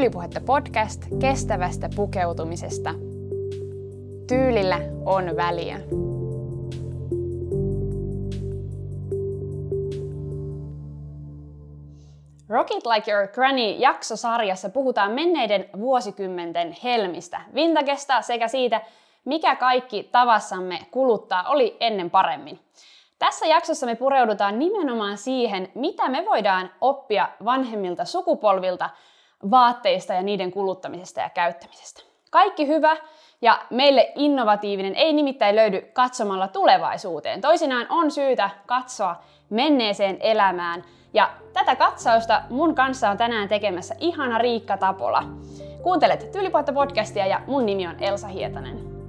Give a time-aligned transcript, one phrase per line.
[0.00, 2.90] Tyylipuhetta podcast kestävästä pukeutumisesta.
[4.28, 5.76] Tyylillä on väliä.
[12.48, 18.80] Rock It Like Your Granny-jaksosarjassa puhutaan menneiden vuosikymmenten helmistä, vintagesta sekä siitä,
[19.24, 22.60] mikä kaikki tavassamme kuluttaa oli ennen paremmin.
[23.18, 28.90] Tässä jaksossa me pureudutaan nimenomaan siihen, mitä me voidaan oppia vanhemmilta sukupolvilta
[29.50, 32.02] vaatteista ja niiden kuluttamisesta ja käyttämisestä.
[32.30, 32.96] Kaikki hyvä
[33.42, 37.40] ja meille innovatiivinen ei nimittäin löydy katsomalla tulevaisuuteen.
[37.40, 39.16] Toisinaan on syytä katsoa
[39.50, 45.24] menneeseen elämään ja tätä katsausta mun kanssa on tänään tekemässä ihana Riikka Tapola.
[45.82, 48.99] Kuuntelet Tyylipuhetta podcastia ja mun nimi on Elsa Hietanen.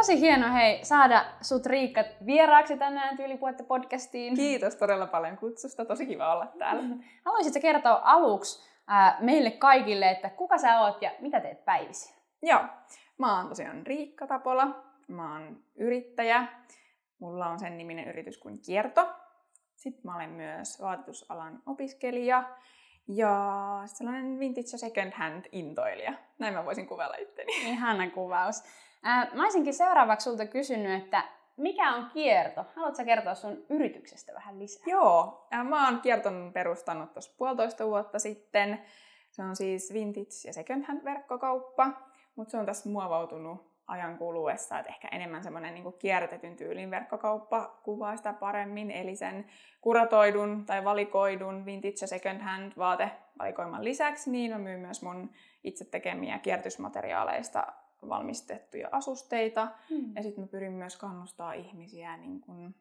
[0.00, 4.34] Tosi hieno hei saada sut Riikka vieraaksi tänään Tyylipuhetta podcastiin.
[4.34, 6.82] Kiitos todella paljon kutsusta, tosi kiva olla täällä.
[7.24, 12.14] Haluaisitko kertoa aluksi ää, meille kaikille, että kuka sä oot ja mitä teet päivisin?
[12.42, 12.60] Joo,
[13.18, 16.46] mä oon tosiaan Riikka Tapola, mä oon yrittäjä.
[17.18, 19.08] Mulla on sen niminen yritys kuin Kierto.
[19.76, 22.44] Sitten mä olen myös vaatetusalan opiskelija
[23.08, 23.36] ja
[23.84, 26.12] sellainen vintage second hand intoilija.
[26.38, 27.70] Näin mä voisin kuvailla itteni.
[27.70, 28.62] Ihana kuvaus.
[29.02, 31.24] Ää, mä olisinkin seuraavaksi sulta kysynyt, että
[31.56, 32.64] mikä on kierto?
[32.76, 34.84] Haluatko kertoa sun yrityksestä vähän lisää?
[34.86, 38.80] Joo, mä oon kierton perustanut tuossa puolitoista vuotta sitten.
[39.30, 41.90] Se on siis vintage ja second hand verkkokauppa,
[42.36, 47.80] mutta se on tässä muovautunut ajan kuluessa, että ehkä enemmän semmoinen niin kierrätetyn tyylin verkkokauppa
[47.82, 49.46] kuvaa sitä paremmin, eli sen
[49.80, 55.30] kuratoidun tai valikoidun vintage ja second hand vaatevalikoiman lisäksi, niin mä myyn myös mun
[55.64, 57.66] itse tekemiä kierrätysmateriaaleista
[58.08, 59.68] valmistettuja asusteita.
[59.90, 60.12] Mm.
[60.16, 62.74] Ja sitten mä pyrin myös kannustaa ihmisiä niin kun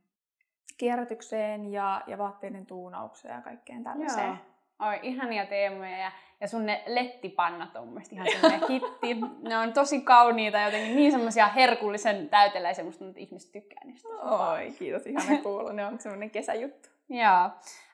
[0.78, 4.28] kierrätykseen ja, ja vaatteiden tuunaukseen ja kaikkeen tällaiseen.
[4.28, 4.90] Joo.
[4.90, 6.12] Oi, ihania teemoja ja,
[6.42, 9.18] ja sun ne lettipannat on mun ihan semmoinen hitti.
[9.50, 14.10] Ne on tosi kauniita jotenkin niin semmoisia herkullisen täyteläisiä, musta että ihmiset tykkää niistä.
[14.10, 15.74] Oi, kiitos, ihana kuulla.
[15.74, 16.90] Ne on semmoinen kesäjuttu.
[17.10, 17.50] Joo.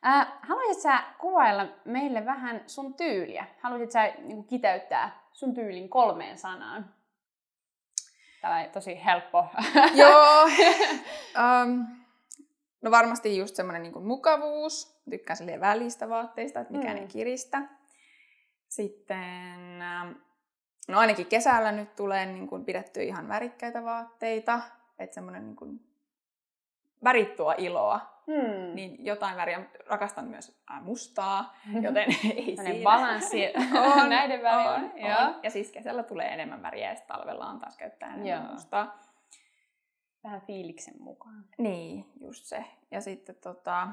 [0.05, 3.45] Äh, haluaisit sä kuvailla meille vähän sun tyyliä?
[3.61, 6.94] Haluaisit sä niin kiteyttää sun tyylin kolmeen sanaan?
[8.45, 9.45] Tällä tosi helppo.
[10.01, 10.44] Joo.
[10.44, 11.85] um,
[12.81, 15.01] no varmasti just semmoinen niin mukavuus.
[15.09, 17.01] Tykkään silleen välistä vaatteista, että mikään mm.
[17.01, 17.61] ei kiristä.
[18.67, 19.79] Sitten,
[20.88, 24.59] no ainakin kesällä nyt tulee niin kuin pidettyä ihan värikkäitä vaatteita.
[25.00, 25.79] Että semmoinen niin kuin
[27.03, 28.75] värittua iloa Hmm.
[28.75, 32.83] Niin jotain väriä, rakastan myös mustaa, joten ei siinä.
[32.83, 33.53] balanssi
[34.01, 34.75] on, näiden välillä.
[34.75, 34.83] On,
[35.27, 35.39] on.
[35.43, 38.53] Ja siis kesällä tulee enemmän väriä ja talvella on taas käyttää enemmän Joo.
[38.53, 38.99] mustaa.
[40.23, 41.45] Vähän fiiliksen mukaan.
[41.57, 42.65] Niin, just se.
[42.91, 43.87] Ja sitten tota,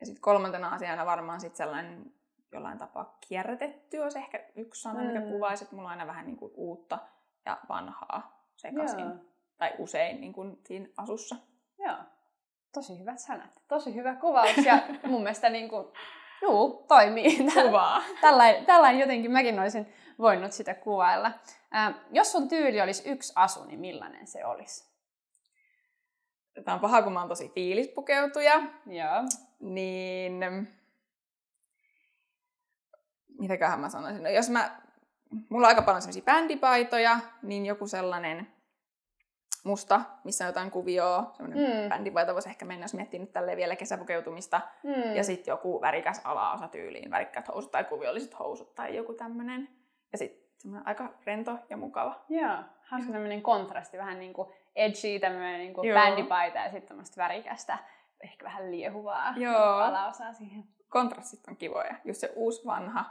[0.00, 2.12] ja sitten kolmantena asiana varmaan sit sellainen
[2.52, 5.06] jollain tapaa kierrätetty olisi ehkä yksi sana, mm.
[5.06, 6.98] mikä kuvaisi, että mulla on aina vähän niin kuin uutta
[7.46, 9.00] ja vanhaa sekaisin.
[9.00, 9.14] Joo.
[9.58, 11.36] Tai usein niin kuin siinä asussa.
[12.72, 13.62] Tosi hyvät sanat.
[13.68, 14.78] Tosi hyvä kuvaus ja
[15.10, 15.86] mun mielestä niin kuin,
[16.42, 17.38] juu, toimii.
[17.62, 18.02] Kuvaa.
[18.20, 21.32] Tällainen, tällainen jotenkin mäkin olisin voinut sitä kuvailla.
[21.74, 24.90] Äh, jos sun tyyli olisi yksi asu, niin millainen se olisi?
[26.64, 28.62] Tämä on paha, kun mä oon tosi fiilispukeutuja.
[28.86, 29.22] Joo.
[29.60, 30.40] Niin...
[33.38, 34.22] Mitäköhän mä sanoisin?
[34.22, 34.80] No, jos mä...
[35.48, 38.59] Mulla on aika paljon sellaisia bändipaitoja, niin joku sellainen
[39.64, 41.88] musta, missä on jotain kuvioa, semmoinen mm.
[41.88, 45.14] bändipaita voisi ehkä mennä, jos miettii nyt tälleen vielä kesäpukeutumista, mm.
[45.16, 49.68] ja sitten joku värikäs alaosa tyyliin, värikkäät housut tai kuviolliset housut tai joku tämmöinen.
[50.12, 52.24] Ja sitten semmoinen aika rento ja mukava.
[52.28, 57.22] Joo, hauska tämmöinen kontrasti, vähän niin kuin edgy tämmöinen niin kuin bändipaita ja sitten tämmöistä
[57.22, 57.78] värikästä,
[58.24, 59.74] ehkä vähän liehuvaa Joo.
[59.74, 60.64] alaosaa siihen.
[60.88, 63.04] Kontrastit on kivoja, just se uusi vanha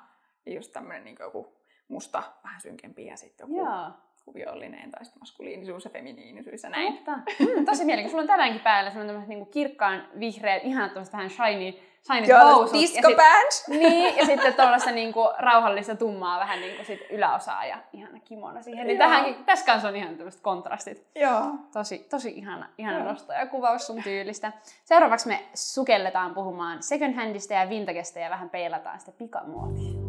[0.45, 1.57] ja just tämmöinen niin joku
[1.87, 6.93] musta, vähän synkempi ja sitten joku Joo kuviollinen tai sitten maskuliinisuus ja feminiinisuus ja näin.
[6.93, 7.11] Totta.
[7.11, 8.09] Mm, tosi mielenkiintoista.
[8.09, 12.79] Sulla on tänäänkin päällä semmoinen niinku kirkkaan vihreät, ihan tämmöistä vähän shiny, shiny Joo, housut.
[12.79, 13.79] disco band.
[13.79, 18.87] Niin, ja sitten tuollaista niinku rauhallista tummaa vähän niinku sit yläosaa ja ihana kimona siihen.
[18.87, 21.07] Niin tähänkin, tässä kanssa on ihan tämmöiset kontrastit.
[21.15, 21.43] Joo.
[21.73, 24.51] Tosi, tosi ihana, ihana nosto ja kuvaus sun tyylistä.
[24.85, 30.08] Seuraavaksi me sukelletaan puhumaan second handista ja vintagesta ja vähän peilataan sitä pikamuotia.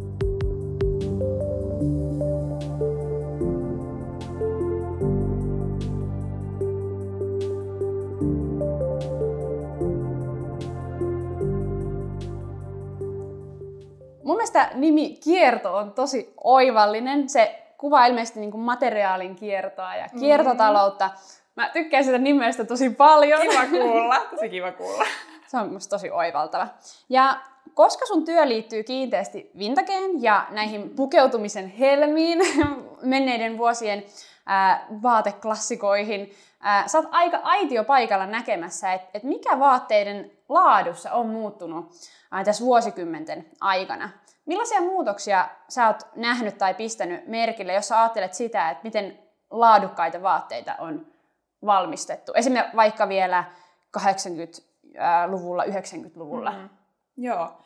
[14.36, 17.28] Mielestä nimi Kierto on tosi oivallinen.
[17.28, 21.06] Se kuvaa ilmeisesti niin kuin materiaalin kiertoa ja kiertotaloutta.
[21.06, 21.12] Mm.
[21.56, 23.40] Mä tykkään sitä nimestä tosi paljon.
[23.40, 25.04] Kiva kuulla, tosi kiva kuulla.
[25.46, 26.66] Se on musta tosi oivaltava.
[27.08, 27.40] Ja
[27.74, 32.38] koska sun työ liittyy kiinteästi vintageen ja näihin pukeutumisen helmiin,
[33.02, 34.04] menneiden vuosien
[34.46, 36.30] ää, vaateklassikoihin,
[36.60, 41.92] ää, sä oot aika aitio paikalla näkemässä, että et mikä vaatteiden laadussa on muuttunut
[42.30, 44.10] ää, tässä vuosikymmenten aikana.
[44.50, 49.18] Millaisia muutoksia sä oot nähnyt tai pistänyt merkille, jos sä ajattelet sitä, että miten
[49.50, 51.06] laadukkaita vaatteita on
[51.66, 52.32] valmistettu?
[52.34, 53.44] Esimerkiksi vaikka vielä
[53.98, 56.50] 80-luvulla, 90-luvulla.
[56.50, 56.68] Mm-hmm.
[57.16, 57.62] Joo.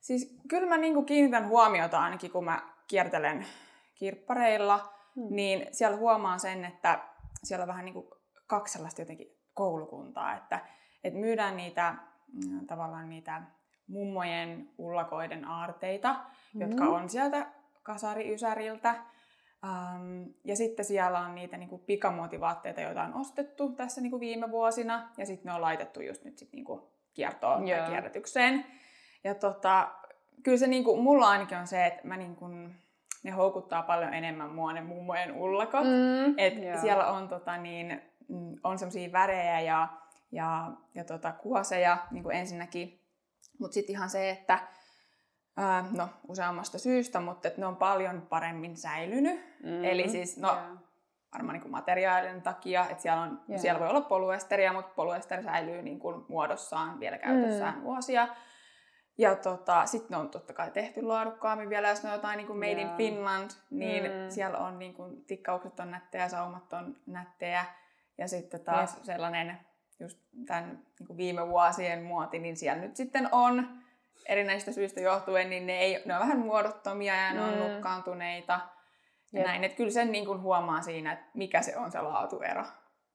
[0.00, 3.46] Siis kyllä mä niinku kiinnitän huomiota ainakin, kun mä kiertelen
[3.94, 5.26] kirppareilla, mm.
[5.30, 6.98] niin siellä huomaan sen, että
[7.44, 8.16] siellä on vähän niinku
[8.46, 10.60] kaksi sellaista jotenkin koulukuntaa, että,
[11.04, 11.94] että myydään niitä
[12.32, 13.42] mm, tavallaan niitä
[13.88, 16.16] mummojen ullakoiden aarteita,
[16.54, 16.60] mm.
[16.60, 17.46] jotka on sieltä
[17.82, 18.94] kasariysäriltä.
[19.64, 25.08] Um, ja sitten siellä on niitä niinku pikamuotivaatteita, joita on ostettu tässä niinku viime vuosina,
[25.16, 27.80] ja sitten ne on laitettu just nyt sit niinku kiertoon yeah.
[27.80, 28.64] tai kierrätykseen.
[29.24, 29.88] Ja tota,
[30.42, 32.46] kyllä se niinku, mulla ainakin on se, että mä niinku,
[33.22, 35.84] ne houkuttaa paljon enemmän mua ne mummojen ullakot.
[35.84, 39.88] Mm, Et siellä on, tota, niin, mm, on semmoisia värejä ja,
[40.32, 43.00] ja, ja tota, kuoseja niin kuin ensinnäkin.
[43.58, 44.58] Mutta sitten ihan se, että
[45.56, 49.40] ää, no useammasta syystä, mutta että ne on paljon paremmin säilynyt.
[49.62, 50.78] Mm, Eli siis no, yeah.
[51.32, 53.60] varmaan niin materiaalin takia, että siellä, on, yeah.
[53.60, 57.82] siellä voi olla poluesteria, mutta poluester säilyy niin kuin muodossaan vielä käytössään mm.
[57.82, 58.28] vuosia.
[59.18, 62.46] Ja tota, sitten ne on totta kai tehty laadukkaammin vielä, jos ne on jotain niin
[62.46, 62.90] kuin Made yeah.
[62.90, 64.30] in Finland, niin mm.
[64.30, 67.64] siellä on niin kuin, tikkaukset on nättejä, saumat on nättejä.
[68.18, 69.06] Ja sitten taas yes.
[69.06, 69.58] sellainen
[70.00, 73.68] just tämän niin viime vuosien muoti, niin siellä nyt sitten on
[74.28, 77.48] erinäistä syistä johtuen, niin ne, ei, ne on vähän muodottomia ja ne mm.
[77.48, 78.60] on nukkaantuneita.
[79.32, 82.64] Ja näin, että kyllä sen niin kuin huomaa siinä, että mikä se on se laatuero.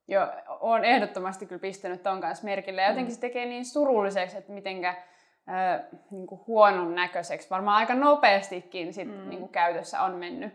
[0.07, 2.81] Joo, on ehdottomasti kyllä pistänyt ton kanssa merkille.
[2.81, 3.15] Ja jotenkin mm.
[3.15, 5.03] se tekee niin surulliseksi, että mitenkä
[5.49, 5.81] äh,
[6.11, 7.49] niin kuin huonon näköiseksi.
[7.49, 9.29] Varmaan aika nopeastikin sit, mm.
[9.29, 10.53] niin kuin käytössä on mennyt,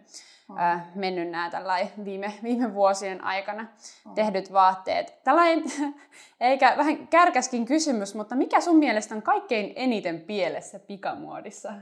[0.50, 0.58] oh.
[0.58, 1.50] äh, mennyt nämä
[2.04, 3.66] viime, viime vuosien aikana
[4.06, 4.14] oh.
[4.14, 5.24] tehdyt vaatteet.
[5.24, 5.64] Tällainen,
[6.40, 11.72] eikä vähän kärkäskin kysymys, mutta mikä sun mielestä on kaikkein eniten pielessä pikamuodissa?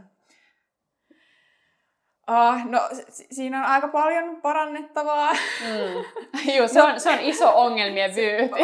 [2.31, 2.81] Uh, no,
[3.11, 5.33] siinä on aika paljon parannettavaa.
[5.33, 6.05] Mm.
[6.57, 8.63] Juu, se, on, se on iso ongelmien vyyti.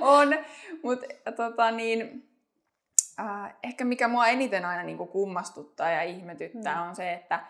[0.00, 0.38] on, on
[0.82, 1.06] mutta
[1.36, 2.28] tota, niin,
[3.20, 6.88] äh, ehkä mikä mua eniten aina niin kuin kummastuttaa ja ihmetyttää mm.
[6.88, 7.40] on se, että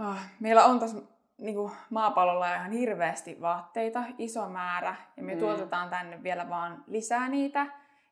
[0.00, 0.98] äh, meillä on tässä
[1.38, 5.40] niin kuin maapallolla ihan hirveästi vaatteita, iso määrä, ja me mm.
[5.40, 7.66] tuotetaan tänne vielä vaan lisää niitä.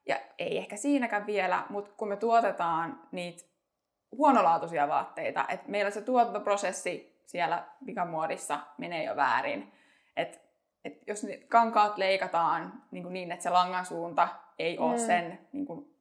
[0.06, 3.44] Ja ei ehkä siinäkään vielä, mutta kun me tuotetaan niitä
[4.16, 9.72] huonolaatuisia vaatteita, että meillä se tuotantoprosessi siellä pikamuodissa menee jo väärin.
[10.16, 10.38] Että
[10.84, 14.28] et jos ne kankaat leikataan niin, kuin niin, että se langan suunta
[14.58, 15.06] ei ole mm.
[15.06, 15.91] sen niin kuin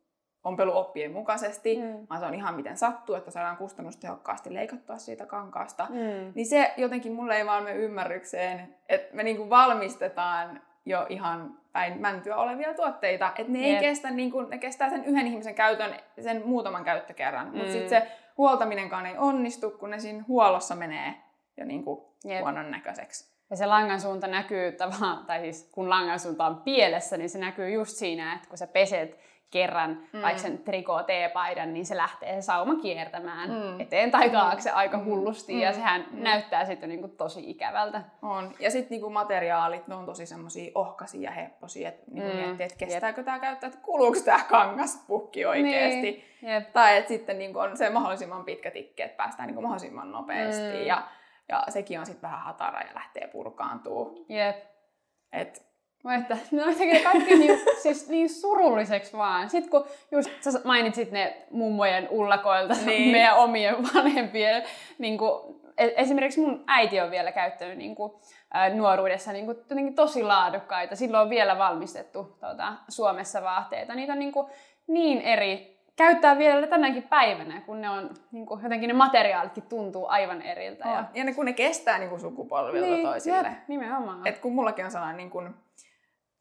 [0.44, 2.08] ompeluoppien mukaisesti, mm.
[2.10, 5.88] vaan se on ihan miten sattuu, että saadaan kustannustehokkaasti leikattua siitä kankaasta.
[5.90, 6.32] Mm.
[6.36, 12.02] Niin se jotenkin mulle ei vaan mene ymmärrykseen, että me niinku valmistetaan jo ihan päin
[12.02, 13.80] mäntyä olevia tuotteita, että ne ei yep.
[13.80, 17.58] kestä, niin kuin, ne kestää sen yhden ihmisen käytön, sen muutaman käyttökerran, mm.
[17.58, 21.14] mutta sitten se huoltaminenkaan ei onnistu, kun ne siinä huollossa menee
[21.58, 22.40] jo niin kuin yep.
[22.40, 23.32] huonon näköiseksi.
[23.50, 27.40] Ja se langan suunta näkyy tavallaan, tai siis kun langan suunta on pielessä, niin se
[27.40, 29.20] näkyy just siinä, että kun sä peset
[29.52, 30.22] kerran mm.
[30.22, 33.80] vaikka sen trikoo teepaidan, niin se lähtee se sauma kiertämään mm.
[33.80, 34.78] eteen tai taakse mm.
[34.78, 35.60] aika hullusti mm.
[35.60, 36.24] ja sehän mm.
[36.24, 38.02] näyttää sitten niinku tosi ikävältä.
[38.22, 38.54] On.
[38.60, 42.36] Ja sitten niinku materiaalit, ne on tosi semmosia ohkaisia ja hepposia, että niinku mm.
[42.38, 46.26] miettii, että kestääkö tämä käyttää, että kuluuko tämä kangaspukki oikeasti.
[46.42, 46.66] Niin.
[46.74, 50.80] Tai että sitten niinku on se mahdollisimman pitkä tikki, että päästään niinku mahdollisimman nopeasti.
[50.80, 50.86] Mm.
[50.86, 51.04] Ja,
[51.50, 54.26] ja sekin on sitten vähän hatara ja lähtee purkaantuu.
[54.30, 54.56] Jep.
[55.34, 55.71] Et
[56.04, 59.50] Mä että no tekee kaikki niin, siis niin surulliseksi vaan.
[59.50, 63.12] Sitten kun just sä mainitsit ne mummojen ullakoilta niin.
[63.12, 64.64] meidän omien vanhempien,
[64.98, 68.12] niin kuin, e-, esimerkiksi mun äiti on vielä käyttänyt niin kuin,
[68.74, 70.96] nuoruudessa niin kuin, tosi laadukkaita.
[70.96, 73.96] Silloin on vielä valmistettu tuota, Suomessa vaatteita.
[73.96, 74.48] Niitä on niin, kuin,
[74.88, 80.06] niin eri, käyttää vielä tänäkin päivänä, kun ne on, niin kuin, jotenkin ne materiaalitkin tuntuu
[80.10, 80.90] aivan eriltä.
[80.90, 83.38] Ja, ja ne, kun ne kestää niin kuin sukupolvilta niin, toisille.
[83.38, 84.28] Jep, nimenomaan.
[84.28, 85.56] Et kun mullakin on sellainen niin kuin,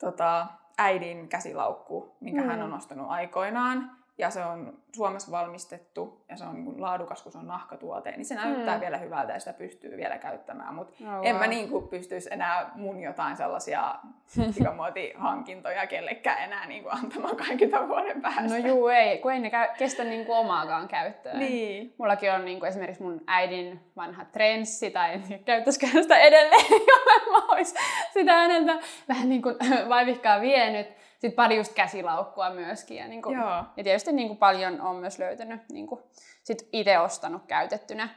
[0.00, 0.47] tota,
[0.78, 2.49] äidin käsilaukku, minkä mm.
[2.49, 4.00] hän on ostanut aikoinaan.
[4.21, 8.25] Ja se on Suomessa valmistettu ja se on niin laadukas, kun se on nahkatuote, niin
[8.25, 8.81] se näyttää mm.
[8.81, 10.75] vielä hyvältä ja sitä pystyy vielä käyttämään.
[10.75, 11.27] Mutta oh, wow.
[11.27, 13.95] en mä niin kuin pystyisi enää mun jotain sellaisia
[14.59, 18.43] pikamuotihankintoja kellekään enää niin kuin antamaan kaikilta vuoden päästä.
[18.43, 21.39] No juu, ei, kun ei ne käy, kestä niin kuin omaakaan käyttöön.
[21.39, 21.95] Niin.
[21.99, 27.31] Mullakin on niin kuin esimerkiksi mun äidin vanha trenssi, tai en käyttäisikään sitä edelleen, jolle
[27.31, 27.75] mä ois
[28.12, 29.57] sitä häneltä vähän niin kuin
[29.89, 32.97] vaivihkaa vienyt sitten pari just käsilaukkua myöskin.
[32.97, 33.65] Ja, niin kuin, Joo.
[33.77, 36.00] ja tietysti niin kuin paljon on myös löytänyt niin kuin,
[36.43, 38.09] sit itse ostanut käytettynä.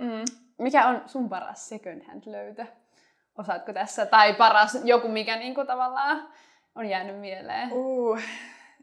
[0.00, 0.24] Mm.
[0.58, 2.66] Mikä on sun paras second hand löytö?
[3.38, 4.06] Osaatko tässä?
[4.06, 6.28] Tai paras joku, mikä niin kuin, tavallaan
[6.74, 7.72] on jäänyt mieleen?
[7.72, 8.20] Uh,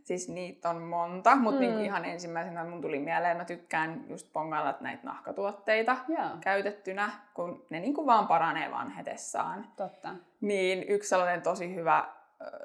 [0.04, 1.68] siis niitä on monta, mutta mm.
[1.68, 6.30] niin ihan ensimmäisenä mun tuli mieleen, mä tykkään just pongailla näitä nahkatuotteita Joo.
[6.42, 9.68] käytettynä, kun ne niin kuin vaan paranee vanhetessaan.
[9.76, 10.10] Totta.
[10.42, 12.15] Niin yksi sellainen tosi hyvä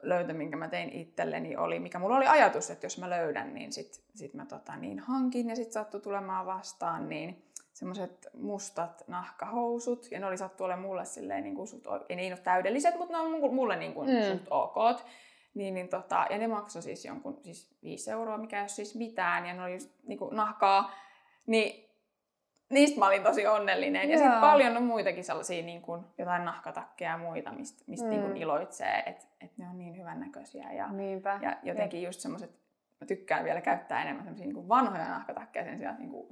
[0.03, 3.73] löytö, minkä mä tein itselleni, oli, mikä mulla oli ajatus, että jos mä löydän, niin
[3.73, 10.09] sit, sit mä tota, niin hankin ja sit sattui tulemaan vastaan, niin semmoiset mustat nahkahousut,
[10.11, 13.13] ja ne oli sattu olemaan mulle silleen, niin kuin suht, ei niin ole täydelliset, mutta
[13.13, 14.23] ne on mulle niin kuin mm.
[14.23, 15.01] suht ok.
[15.55, 18.95] Niin, niin tota, ja ne maksoi siis jonkun siis 5 euroa, mikä ei ole siis
[18.95, 20.95] mitään, ja ne oli just niin kuin nahkaa,
[21.47, 21.90] niin
[22.71, 24.11] niistä mä olin tosi onnellinen.
[24.11, 28.11] Ja sitten paljon on muitakin sellaisia niin kuin, jotain nahkatakkeja ja muita, mistä mist, mm.
[28.11, 30.73] niin kuin iloitsee, että et ne on niin hyvän näköisiä.
[30.73, 31.39] Ja, Niinpä.
[31.43, 32.09] ja jotenkin Jep.
[32.09, 32.51] just semmoiset,
[33.01, 36.27] mä tykkään vielä käyttää enemmän semmoisia niin vanhoja nahkatakkeja sen sijaan, niin kuin,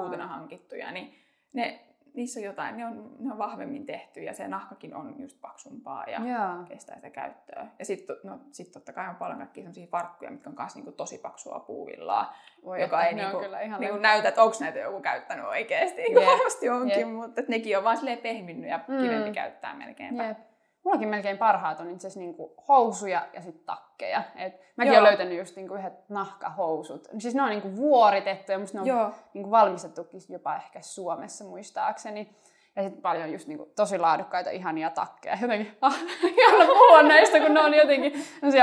[0.00, 0.92] uutena hankittuja.
[0.92, 1.14] Niin
[1.52, 5.40] ne, niissä on jotain, ne on, ne on vahvemmin tehty ja se nahkakin on just
[5.40, 6.64] paksumpaa ja Jaa.
[6.68, 7.66] kestää sitä käyttöä.
[7.78, 10.92] Ja sitten no, sit totta kai on paljon kaikkia sellaisia farkkuja, mitkä on myös niinku
[10.92, 12.34] tosi paksua puuvillaa,
[12.64, 13.38] Voi joka ei niinku,
[13.78, 16.02] niinku näytä, että onko näitä joku käyttänyt oikeasti.
[16.02, 16.26] Yep.
[16.26, 17.16] Varmasti onkin, yep.
[17.16, 19.02] mutta nekin on vaan silleen pehminnyt ja mm.
[19.02, 20.26] kivempi käyttää melkeinpä.
[20.26, 20.38] Yep.
[20.84, 23.64] Mullakin melkein parhaat on itse asiassa niinku housuja ja sitten
[23.98, 24.22] takkeja.
[24.36, 27.08] Et mäkin olen löytänyt just niinku yhdet nahkahousut.
[27.18, 32.36] Siis ne on niinku vuoritettu ja musta ne on niinku valmistettukin jopa ehkä Suomessa muistaakseni.
[32.76, 35.38] Ja sitten paljon just niinku tosi laadukkaita, ihania takkeja.
[35.42, 35.78] Jotenkin
[36.38, 38.12] ihana puhua näistä, kun ne on jotenkin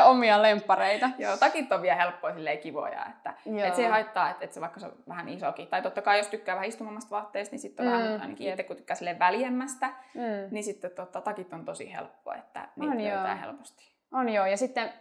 [0.06, 1.10] omia lemppareita.
[1.18, 3.06] Joo, takit on vielä helppoja silleen kivoja.
[3.06, 5.68] Että, että se haittaa, että, että se vaikka se on vähän isokin.
[5.68, 8.00] Tai totta kai jos tykkää vähän istumammasta vaatteesta, niin sitten on mm.
[8.00, 10.22] vähän, ainakin itse kun tykkää silleen väljemmästä, mm.
[10.52, 13.96] niin sitten tota, takit on tosi helppo, että niitä on löytää helposti.
[14.12, 14.94] On joo, ja sitten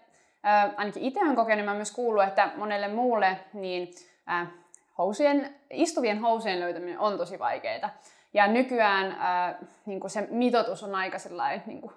[0.47, 3.95] äh, ainakin itse olen kokenut, mä myös kuullut, että monelle muulle niin
[4.31, 4.49] äh,
[4.99, 7.91] housujen, istuvien housujen löytäminen on tosi vaikeaa.
[8.35, 9.55] Ja nykyään äh,
[9.87, 11.19] niin kuin se mitoitus on aika
[11.67, 11.93] niin kuin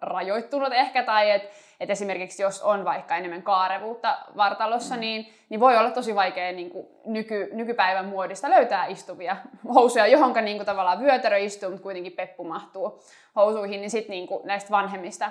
[0.00, 1.48] rajoittunut ehkä, tai että
[1.80, 5.00] et esimerkiksi jos on vaikka enemmän kaarevuutta vartalossa, mm.
[5.00, 9.36] niin, niin voi olla tosi vaikea niin kuin nyky, nykypäivän muodista löytää istuvia
[9.74, 13.02] housuja, johonka niin kuin tavallaan vyötärö istuu, mutta kuitenkin peppu mahtuu
[13.36, 15.30] housuihin, niin sitten niin kuin näistä vanhemmista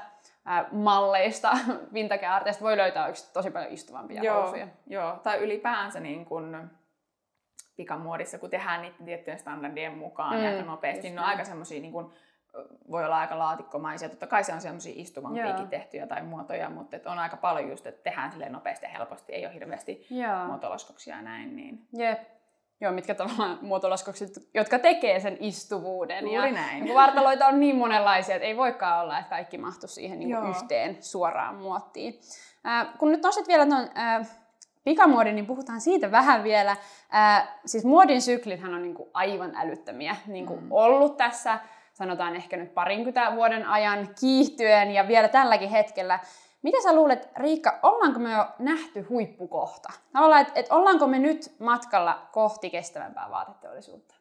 [0.72, 1.52] malleista,
[1.94, 2.28] vintage
[2.62, 4.68] voi löytää oikeasti tosi paljon istuvampia joo, housuja.
[4.88, 6.70] Joo, tai ylipäänsä niin kuin
[7.76, 11.02] pikamuodissa, kun tehdään niiden tiettyjen standardien mukaan mm, ja aika nopeasti.
[11.02, 11.94] Niin ne on aika semmoisia, niin
[12.92, 14.10] voi olla aika laatikkomaisia.
[14.10, 17.88] Totta kai se on semmoisia istuvampiakin tehtyjä tai muotoja, mutta et on aika paljon just,
[17.88, 19.34] että tehdään silleen nopeasti ja helposti.
[19.34, 20.46] Ei ole hirveästi Joo.
[20.46, 21.56] muotolaskoksia ja näin.
[21.56, 21.88] Niin.
[21.98, 22.20] Jep.
[22.82, 26.24] Joo, mitkä tavallaan muotolaskokset, jotka tekee sen istuvuuden.
[26.26, 26.84] Juuri ja näin.
[26.84, 30.98] Niin vartaloita on niin monenlaisia, että ei voikaan olla, että kaikki mahtuu siihen niin yhteen
[31.04, 32.20] suoraan muottiin.
[32.68, 34.28] Äh, kun nyt nostit vielä tuon äh,
[34.84, 36.78] pikamuodin, niin puhutaan siitä vähän vielä.
[37.10, 40.68] Ää, siis muodin syklithän on niinku aivan älyttömiä niinku mm.
[40.72, 41.60] ollut tässä,
[41.94, 46.20] sanotaan ehkä nyt parinkymmentä vuoden ajan kiihtyen ja vielä tälläkin hetkellä.
[46.68, 49.90] Mitä sä luulet, Riikka, ollaanko me jo nähty huippukohta?
[50.14, 54.16] Tavallaan, että et ollaanko me nyt matkalla kohti kestävämpää vaateteollisuutta?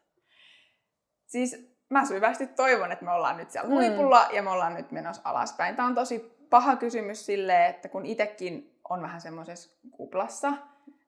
[1.25, 3.75] Siis mä syvästi toivon, että me ollaan nyt siellä mm.
[3.75, 5.75] huipulla ja me ollaan nyt menossa alaspäin.
[5.75, 10.53] Tämä on tosi paha kysymys silleen, että kun itsekin on vähän semmoisessa kuplassa,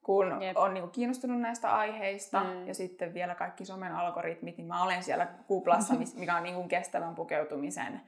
[0.03, 0.57] kun Jep.
[0.57, 2.67] on niinku kiinnostunut näistä aiheista mm.
[2.67, 7.15] ja sitten vielä kaikki somen algoritmit, niin mä olen siellä kuplassa, mikä on niinku kestävän
[7.15, 8.01] pukeutumisen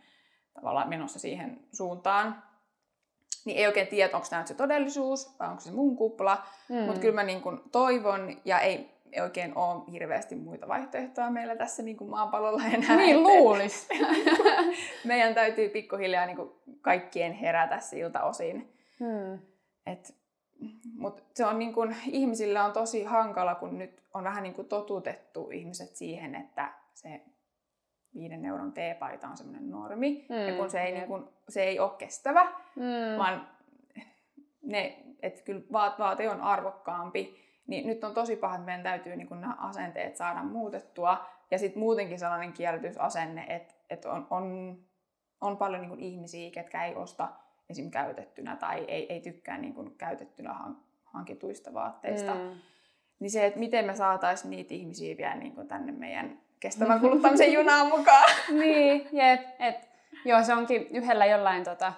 [0.54, 2.51] tavallaan menossa siihen suuntaan.
[3.46, 6.76] Niin ei oikein tiedä, onko tämä se todellisuus vai onko se mun kupla, mm.
[6.76, 11.84] mutta kyllä mä niinku toivon ja ei, ei oikein ole hirveästi muita vaihtoehtoja meillä tässä
[11.84, 12.96] niin kuin maapallolla enää.
[12.96, 13.88] Niin luulisi.
[15.06, 18.74] Meidän täytyy pikkuhiljaa niin kuin kaikkien herätä siltä osin.
[19.00, 19.40] Hmm.
[19.86, 20.16] Et,
[20.94, 24.68] mut se on niin kun, ihmisillä on tosi hankala, kun nyt on vähän niin kuin
[24.68, 27.22] totutettu ihmiset siihen, että se
[28.16, 30.26] viiden euron teepaita on semmoinen normi.
[30.30, 32.44] Mm, ja kun se ei, niin kun, se ei ole kestävä,
[32.76, 33.18] mm.
[33.18, 33.48] vaan
[34.62, 37.36] ne, että kyllä vaat, vaate on arvokkaampi,
[37.68, 41.26] niin nyt on tosi paha, että meidän täytyy niin nämä asenteet saada muutettua.
[41.52, 44.78] Ja sitten muutenkin sellainen kierrätysasenne, että, että on, on,
[45.42, 47.30] on paljon niin ihmisiä, ketkä ei osta
[47.70, 47.92] esim.
[47.92, 50.56] käytettynä tai ei, ei tykkää niin kuin käytettynä
[51.04, 52.36] hankituista vaatteista.
[52.36, 52.60] Mm.
[53.20, 57.88] Niin se, että miten me saataisiin niitä ihmisiä vielä niin tänne meidän kestävän kuluttamisen junaan
[57.88, 58.32] mukaan.
[58.60, 59.42] niin, jep.
[59.60, 59.90] Et,
[60.26, 61.94] joo, se onkin yhdellä jollain, tota,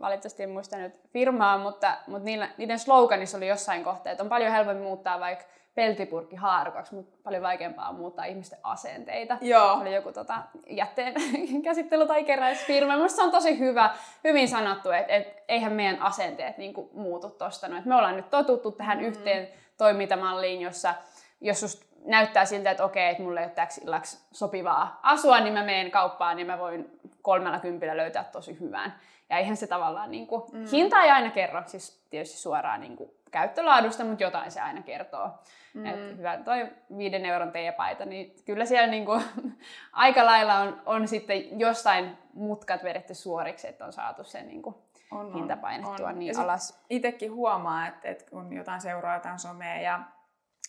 [0.00, 4.28] valitettavasti en muista nyt firmaa, mutta, mutta niillä, niiden sloganissa oli jossain kohtaa, että on
[4.28, 5.44] paljon helpompi muuttaa vaikka
[5.74, 9.38] peltipurkki haarukaksi, mutta paljon vaikeampaa on muuttaa ihmisten asenteita.
[9.40, 9.72] Joo.
[9.72, 11.14] Oli joku tota, jätteen
[11.68, 12.96] käsittely- tai keräysfirma.
[12.96, 13.90] Minusta se on tosi hyvä,
[14.24, 17.68] hyvin sanottu, että et, eihän meidän asenteet niin kuin, muutu tuosta.
[17.68, 19.08] No, me ollaan nyt totuttu tähän mm-hmm.
[19.08, 20.94] yhteen toimintamalliin, jossa
[21.40, 25.54] jos just näyttää siltä, että okei, että mulle ei ole täksi illaksi sopivaa asua, niin
[25.54, 28.94] mä menen kauppaan, niin mä voin kolmella kympillä löytää tosi hyvän.
[29.30, 30.66] Ja eihän se tavallaan, niin kuin, mm.
[30.72, 35.30] hinta ei aina kerro, siis tietysti suoraan niin kuin, käyttölaadusta, mutta jotain se aina kertoo.
[35.74, 35.86] Mm.
[35.86, 36.68] Et hyvä toi
[36.98, 39.22] viiden euron teepaita, niin kyllä siellä niin kuin,
[39.92, 44.76] aika lailla on, on sitten jostain mutkat vedetty suoriksi, että on saatu se niin kuin,
[45.10, 46.18] on, hinta painettua on.
[46.18, 46.84] niin ja alas.
[46.90, 50.00] Itsekin huomaa, että, että kun jotain seuraa jotain somea ja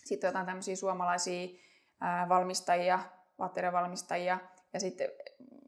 [0.06, 1.48] sitten jotain tämmöisiä suomalaisia
[2.30, 3.00] valmistajia,
[3.40, 4.40] vaatteiden valmistajia,
[4.74, 5.10] ja sitten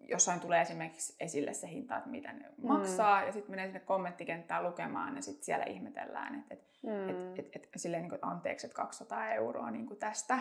[0.08, 2.68] jossain tulee esimerkiksi esille se hinta, että mitä ne mm.
[2.68, 7.10] maksaa, ja sitten menee sinne kommenttikenttään lukemaan, ja sitten siellä ihmetellään, että et, mm.
[7.10, 10.40] et, et, et, silleen, niin kuin, että anteeksi, että 200 euroa niin kuin tästä.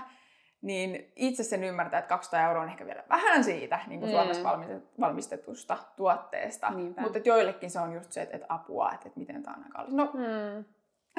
[0.62, 4.16] Niin itse sen ymmärtää, että 200 euroa on ehkä vielä vähän siitä niin kuin mm.
[4.16, 4.58] Suomessa
[5.00, 6.70] valmistetusta tuotteesta.
[6.70, 7.02] Niinpä.
[7.02, 9.94] Mutta joillekin se on just se, että, että apua, että, että miten tämä on kallis.
[9.94, 10.10] No.
[10.14, 10.64] Mm.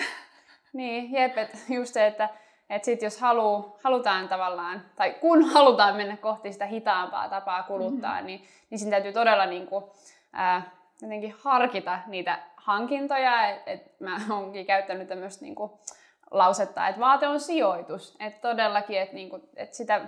[0.73, 2.29] niin, jep, että just se, että
[2.69, 8.13] että sit jos halu, halutaan tavallaan, tai kun halutaan mennä kohti sitä hitaampaa tapaa kuluttaa,
[8.13, 8.27] mm-hmm.
[8.27, 9.85] niin, niin siinä täytyy todella niin kuin,
[10.33, 13.49] ää, jotenkin harkita niitä hankintoja.
[13.49, 15.71] Et, et mä oonkin käyttänyt tämmöistä niin kuin,
[16.31, 18.15] lausetta, että vaate on sijoitus.
[18.19, 20.01] Että todellakin, että niin kuin, et sitä,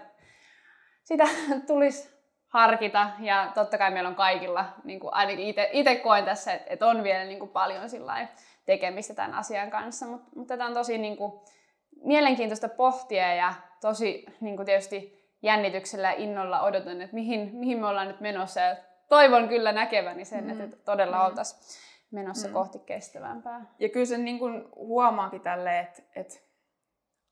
[1.03, 1.23] sitä
[1.67, 3.09] tulisi harkita.
[3.19, 7.03] Ja totta kai meillä on kaikilla, niin kuin ainakin itse koen tässä, että, että on
[7.03, 7.89] vielä niin kuin, paljon
[8.65, 10.05] tekemistä tämän asian kanssa.
[10.05, 10.97] Mutta, mutta tämä on tosi...
[10.97, 11.31] Niin kuin,
[12.03, 17.87] mielenkiintoista pohtia ja tosi niin kuin tietysti jännityksellä ja innolla odotan, että mihin, mihin me
[17.87, 18.59] ollaan nyt menossa.
[18.59, 18.75] Ja
[19.09, 20.61] toivon kyllä näkeväni sen, mm.
[20.61, 21.25] että todella mm.
[21.25, 21.61] oltaisiin
[22.11, 22.53] menossa mm.
[22.53, 23.65] kohti kestävämpää.
[23.79, 26.33] Ja kyllä sen niin kuin huomaakin tälle, että, että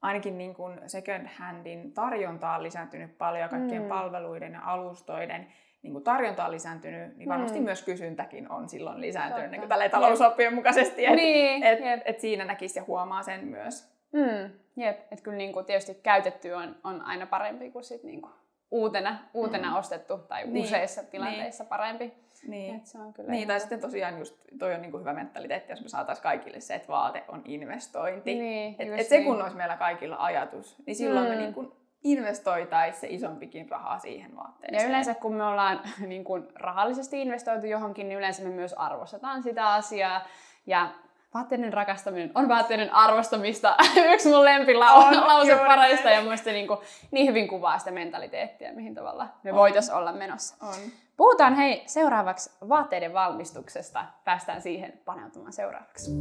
[0.02, 3.88] ainakin niin kuin second handin tarjonta on lisääntynyt paljon, kaikkien mm.
[3.88, 7.66] palveluiden ja alustoiden niin kuin tarjonta on lisääntynyt, niin varmasti mm.
[7.66, 11.06] myös kysyntäkin on silloin lisääntynyt niin tällä talousoppien mukaisesti.
[11.06, 13.95] Että niin, et, et, et siinä näkisi ja huomaa sen myös.
[14.16, 18.22] Mm, jep, että kyllä niin kuin tietysti käytetty on, on aina parempi kuin sit niin
[18.22, 18.34] kuin
[18.72, 19.76] uutena, uutena mm.
[19.76, 20.66] ostettu tai niin.
[20.66, 21.70] useissa tilanteissa niin.
[21.70, 22.14] parempi.
[22.48, 25.72] Niin, Et se on kyllä niin tai sitten tosiaan just toi on niinku hyvä mentaliteetti,
[25.72, 28.36] jos me saataisiin kaikille se, että vaate on investointi.
[28.36, 29.44] Niin, et, et se kun niin.
[29.44, 31.30] olisi meillä kaikilla ajatus, niin silloin mm.
[31.30, 34.82] me niinku investoitaisiin se isompikin rahaa siihen vaatteeseen.
[34.82, 39.44] Ja yleensä kun me ollaan niin kuin rahallisesti investoitu johonkin, niin yleensä me myös arvostetaan
[39.44, 40.28] sitä asiaa.
[40.66, 40.92] Ja
[41.36, 43.76] vaatteiden rakastaminen on vaatteiden arvostamista.
[44.14, 46.80] Yksi mun lempilause parasta ja muista niin, kuin,
[47.12, 50.56] niin hyvin kuvaa sitä mentaliteettia, mihin tavalla me voitaisiin olla menossa.
[50.62, 50.76] On.
[51.18, 54.06] Puhutaan hei seuraavaksi vaatteiden valmistuksesta.
[54.24, 56.12] Päästään siihen paneutumaan seuraavaksi.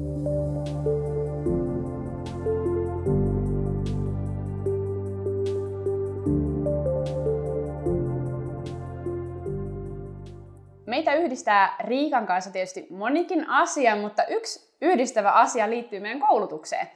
[10.87, 16.89] Meitä yhdistää Riikan kanssa tietysti monikin asia, mutta yksi yhdistävä asia liittyy meidän koulutukseen.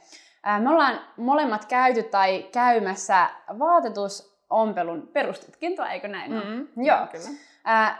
[0.59, 6.85] Me ollaan molemmat käyty tai käymässä vaatetusompelun perustutkintoa, eikö näin mm-hmm.
[6.85, 7.07] Joo.
[7.11, 7.29] Kyllä.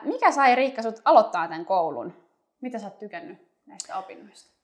[0.01, 2.13] Mikä sai Riikka sut aloittaa tämän koulun?
[2.61, 4.59] Mitä sä oot tykännyt näistä opinnoista?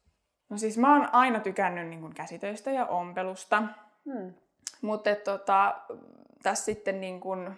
[0.49, 3.63] No siis mä oon aina tykännyt niin käsitöistä ja ompelusta.
[4.05, 4.33] Hmm.
[4.81, 5.75] Mutta tota,
[6.43, 7.55] tässä sitten niin kun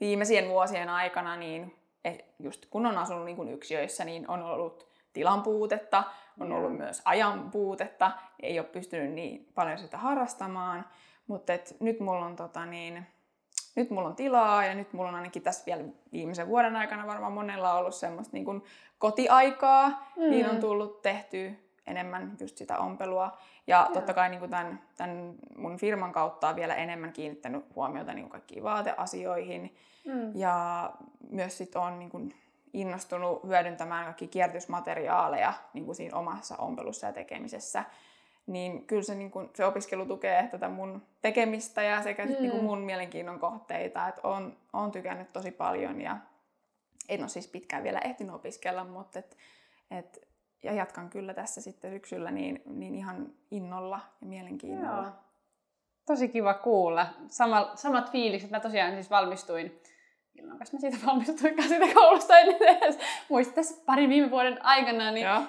[0.00, 4.88] viimeisien vuosien aikana, niin eh, just kun on asunut niin kun yksiöissä, niin on ollut
[5.12, 6.04] tilan puutetta,
[6.40, 10.84] on ollut myös ajan puutetta, ei ole pystynyt niin paljon sitä harrastamaan,
[11.26, 13.06] mutta et nyt mulla on tota niin,
[13.76, 17.32] nyt mulla on tilaa ja nyt mulla on ainakin tässä vielä viimeisen vuoden aikana varmaan
[17.32, 18.62] monella ollut semmoista niin kuin
[18.98, 20.30] kotiaikaa, mm.
[20.30, 23.38] niin on tullut tehty enemmän just sitä ompelua.
[23.66, 23.94] Ja mm.
[23.94, 28.22] totta kai niin kuin tämän, tämän mun firman kautta on vielä enemmän kiinnittänyt huomiota niin
[28.22, 29.76] kuin kaikkiin vaateasioihin.
[30.06, 30.32] Mm.
[30.34, 30.90] Ja
[31.30, 32.34] myös sit on niin kuin
[32.74, 37.84] innostunut hyödyntämään kaikki kierrätysmateriaaleja niin kuin siinä omassa ompelussa ja tekemisessä,
[38.46, 42.32] niin kyllä se, niin kuin, se opiskelu tukee tätä mun tekemistä ja sekä mm.
[42.32, 44.08] niin kuin mun mielenkiinnon kohteita.
[44.08, 46.16] Että on, on tykännyt tosi paljon ja
[47.08, 49.36] en ole siis pitkään vielä ehtinyt opiskella, mutta et,
[49.90, 50.28] et,
[50.62, 55.02] ja jatkan kyllä tässä sitten syksyllä niin, niin ihan innolla ja mielenkiinnolla.
[55.02, 55.12] Joo.
[56.06, 57.06] Tosi kiva kuulla.
[57.28, 58.50] Sama, samat fiilikset.
[58.50, 59.80] Mä tosiaan siis valmistuin
[60.34, 61.54] milloin mä siitä valmistuin
[61.94, 62.98] koulusta ennen edes.
[63.28, 65.42] Muistin tässä parin viime vuoden aikana, niin Joo.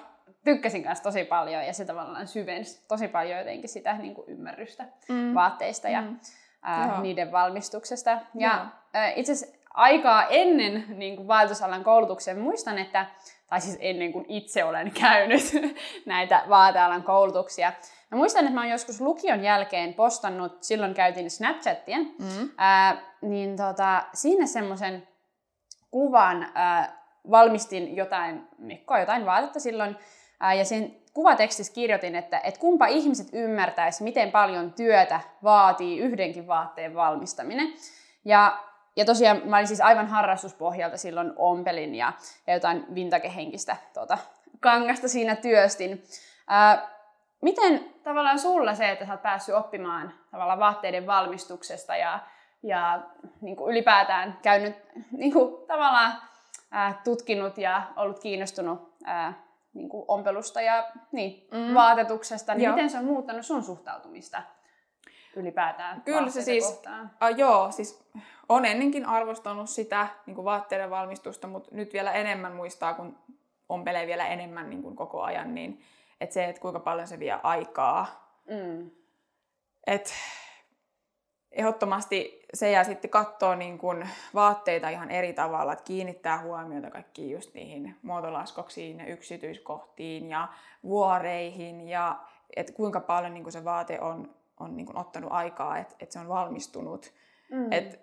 [0.44, 4.86] tykkäsin kanssa tosi paljon ja se tavallaan syvensi tosi paljon jotenkin sitä niin kuin ymmärrystä
[5.10, 5.34] mm.
[5.34, 6.20] vaatteista ja mm.
[6.62, 8.18] ää, niiden valmistuksesta.
[8.40, 8.66] Ja
[9.16, 13.06] itse asiassa aikaa ennen niin kuin vaatetusalan koulutuksen muistan, että
[13.50, 15.44] tai siis ennen kuin itse olen käynyt
[16.06, 17.74] näitä vaatealan koulutuksia.
[18.12, 22.50] Mä muistan, että mä oon joskus lukion jälkeen postannut, silloin käytin Snapchatia, mm.
[22.58, 25.08] ää, niin tota, siinä semmoisen
[25.92, 29.98] kuvan ää, valmistin jotain mekkoa, jotain vaatetta silloin,
[30.40, 36.48] ää, ja sen kuvatekstissä kirjoitin, että, että kumpa ihmiset ymmärtäisi, miten paljon työtä vaatii yhdenkin
[36.48, 37.74] vaatteen valmistaminen.
[38.26, 38.60] Ja
[38.96, 42.14] ja tosiaan mä olin siis aivan harrastuspohjalta silloin ompelin ja,
[42.48, 44.18] ja jotain vintagehenkistä tuota,
[44.60, 46.04] kangasta siinä työstin.
[46.48, 46.95] Ää,
[47.46, 52.20] miten tavallaan sulla se, että sä oot päässyt oppimaan tavallaan vaatteiden valmistuksesta ja,
[52.64, 53.04] ja
[53.42, 54.76] niin kuin ylipäätään käynyt
[55.12, 56.14] niin kuin, tavallaan
[56.72, 59.34] ää, tutkinut ja ollut kiinnostunut ää,
[59.74, 61.74] niin kuin ompelusta ja niin, mm.
[61.74, 62.76] vaatetuksesta, niin joo.
[62.76, 64.42] miten se on muuttanut sun suhtautumista
[65.36, 67.12] ylipäätään Kyllä se siis, kohtaan?
[67.20, 68.10] A, joo, siis
[68.50, 73.18] on ennenkin arvostanut sitä niin kuin vaatteiden valmistusta, mutta nyt vielä enemmän muistaa, kun
[73.70, 75.82] ompelee vielä enemmän niin kuin koko ajan, niin
[76.22, 78.30] että se, että kuinka paljon se vie aikaa.
[78.50, 78.92] Mm.
[79.88, 80.14] Et
[81.52, 87.32] ehdottomasti se ja sitten katsoo niin kuin vaatteita ihan eri tavalla, että kiinnittää huomiota kaikkiin
[87.32, 90.48] just niihin muotolaskoksiin ja yksityiskohtiin ja
[90.84, 92.20] vuoreihin ja
[92.56, 96.14] että kuinka paljon niin kuin se vaate on, on niin kuin ottanut aikaa, että, että
[96.14, 97.14] se on valmistunut.
[97.52, 97.72] Mm.
[97.72, 98.00] Et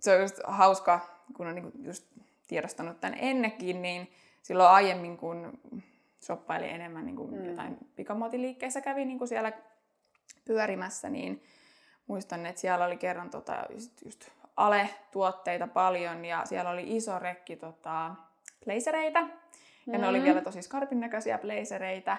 [0.00, 1.00] se on just hauska,
[1.36, 2.04] kun on niin just
[2.48, 5.58] tiedostanut tämän ennenkin, niin silloin aiemmin, kun
[6.24, 7.44] shoppaili enemmän niin kuin mm.
[7.44, 9.52] jotain pikamuotiliikkeissä, kävi niin kuin siellä
[10.44, 11.42] pyörimässä, niin
[12.06, 17.56] muistan, että siellä oli kerran tota, just, just Ale-tuotteita paljon ja siellä oli iso rekki
[17.56, 18.14] tota,
[18.64, 19.18] blazereita.
[19.86, 20.00] Ja mm.
[20.00, 20.24] ne oli mm.
[20.24, 22.16] vielä tosi skarpin näköisiä blazereita.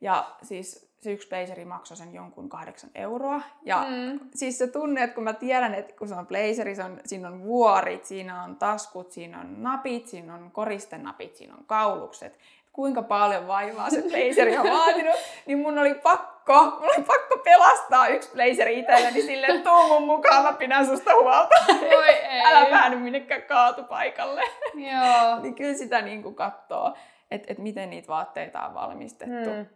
[0.00, 3.42] Ja siis se yksi blazeri maksoi sen jonkun kahdeksan euroa.
[3.62, 4.20] Ja mm.
[4.34, 7.28] siis se tunne, että kun mä tiedän, että kun se on blazeri, se on, siinä
[7.28, 12.38] on vuorit, siinä on taskut, siinä on napit, siinä on koristenapit, siinä on kaulukset.
[12.72, 18.08] Kuinka paljon vaivaa se blazeri on vaatinut, niin mun oli pakko, mun oli pakko pelastaa
[18.08, 21.54] yksi blazeri itselleni silleen, tuu mun mukaan, mä pidän susta huolta.
[21.96, 22.40] Voi ei.
[22.44, 24.42] Älä päädy minnekään kaatupaikalle.
[24.74, 25.40] Joo.
[25.42, 26.94] niin kyllä sitä niin kuin katsoo,
[27.30, 29.50] että et miten niitä vaatteita on valmistettu.
[29.50, 29.66] Hmm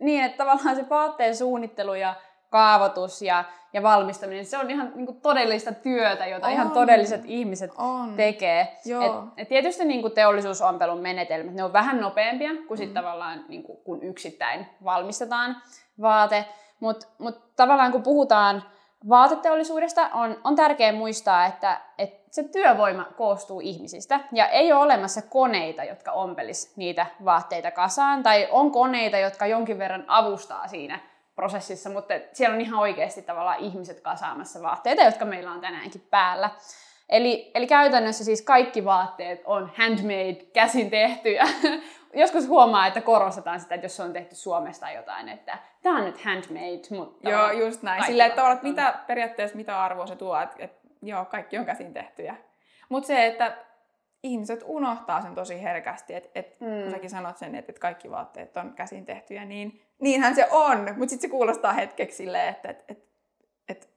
[0.00, 2.14] niin, että tavallaan se vaatteen suunnittelu ja
[2.50, 6.52] kaavoitus ja, ja valmistaminen, se on ihan niin kuin todellista työtä, jota on.
[6.52, 8.14] ihan todelliset ihmiset on.
[8.16, 8.60] tekee.
[8.60, 12.94] Et, et tietysti niin kuin teollisuusompelun menetelmät, ne on vähän nopeampia kuin sit mm.
[12.94, 15.56] tavallaan niin kuin, kun yksittäin valmistetaan
[16.00, 16.44] vaate,
[16.80, 18.62] mutta mut tavallaan kun puhutaan
[19.08, 25.22] vaateteollisuudesta, on, on tärkeää muistaa, että, että se työvoima koostuu ihmisistä ja ei ole olemassa
[25.22, 31.00] koneita, jotka ompelis niitä vaatteita kasaan tai on koneita, jotka jonkin verran avustaa siinä
[31.36, 36.50] prosessissa, mutta siellä on ihan oikeasti tavallaan ihmiset kasaamassa vaatteita, jotka meillä on tänäänkin päällä.
[37.08, 41.44] Eli, eli käytännössä siis kaikki vaatteet on handmade, käsin tehtyjä.
[42.14, 46.04] Joskus huomaa, että korostetaan sitä, että jos se on tehty Suomesta jotain, että tämä on
[46.04, 47.30] nyt handmade, mutta...
[47.30, 48.04] Joo, just näin.
[48.04, 51.92] Silleen, että, että mitä, periaatteessa mitä arvoa se tuo, että, että joo, kaikki on käsin
[51.92, 52.36] tehtyjä.
[52.88, 53.56] Mutta se, että
[54.26, 56.82] ihmiset unohtaa sen tosi herkästi, että et, mm.
[56.82, 60.78] kun säkin sanot sen, että et kaikki vaatteet on käsin tehtyjä, niin niinhän se on,
[60.78, 63.04] mutta sitten se kuulostaa hetkeksi silleen, että et, et,
[63.68, 63.88] et,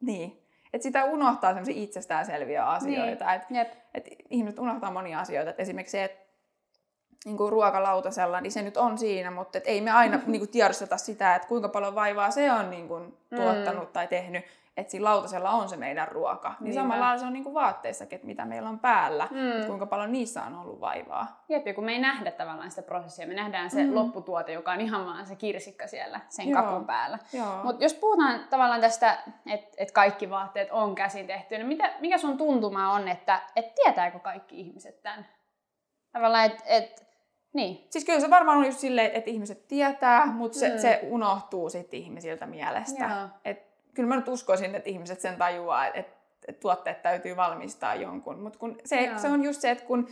[0.00, 0.42] niin.
[0.72, 3.24] Että sitä unohtaa sellaisia itsestäänselviä asioita.
[3.50, 3.60] Niin.
[3.60, 5.50] Että et ihmiset unohtaa monia asioita.
[5.50, 6.26] Et esimerkiksi se, että
[7.24, 10.50] niin kuin ruokalautasella, niin se nyt on siinä, mutta et ei me aina niin kuin
[10.50, 13.92] tiedosteta sitä, että kuinka paljon vaivaa se on niin kuin, tuottanut mm.
[13.92, 14.44] tai tehnyt
[14.76, 16.48] että siinä lautasella on se meidän ruoka.
[16.48, 16.80] Niin Niinpä.
[16.80, 19.52] samalla lailla se on niinku vaatteissakin, että mitä meillä on päällä, mm.
[19.52, 21.44] että kuinka paljon niissä on ollut vaivaa.
[21.48, 23.94] Jep, kun me ei nähdä tavallaan sitä prosessia, me nähdään se mm.
[23.94, 26.62] lopputuote, joka on ihan vaan se kirsikka siellä sen Joo.
[26.62, 27.18] kakun päällä.
[27.62, 32.18] Mutta jos puhutaan tavallaan tästä, että et kaikki vaatteet on käsin tehty, niin mitä, mikä
[32.18, 35.26] sun tuntuma on, että et tietääkö kaikki ihmiset tämän?
[36.12, 37.06] Tavallaan, että et,
[37.54, 37.86] niin.
[37.90, 40.78] Siis kyllä se varmaan on just silleen, että ihmiset tietää, mutta se, mm.
[40.78, 43.28] se unohtuu sitten ihmisiltä mielestä.
[43.44, 43.65] Et
[43.96, 46.16] kyllä mä nyt uskoisin, että ihmiset sen tajuaa, että,
[46.48, 48.40] että tuotteet täytyy valmistaa jonkun.
[48.40, 50.08] Mutta kun se, se on just se, että kun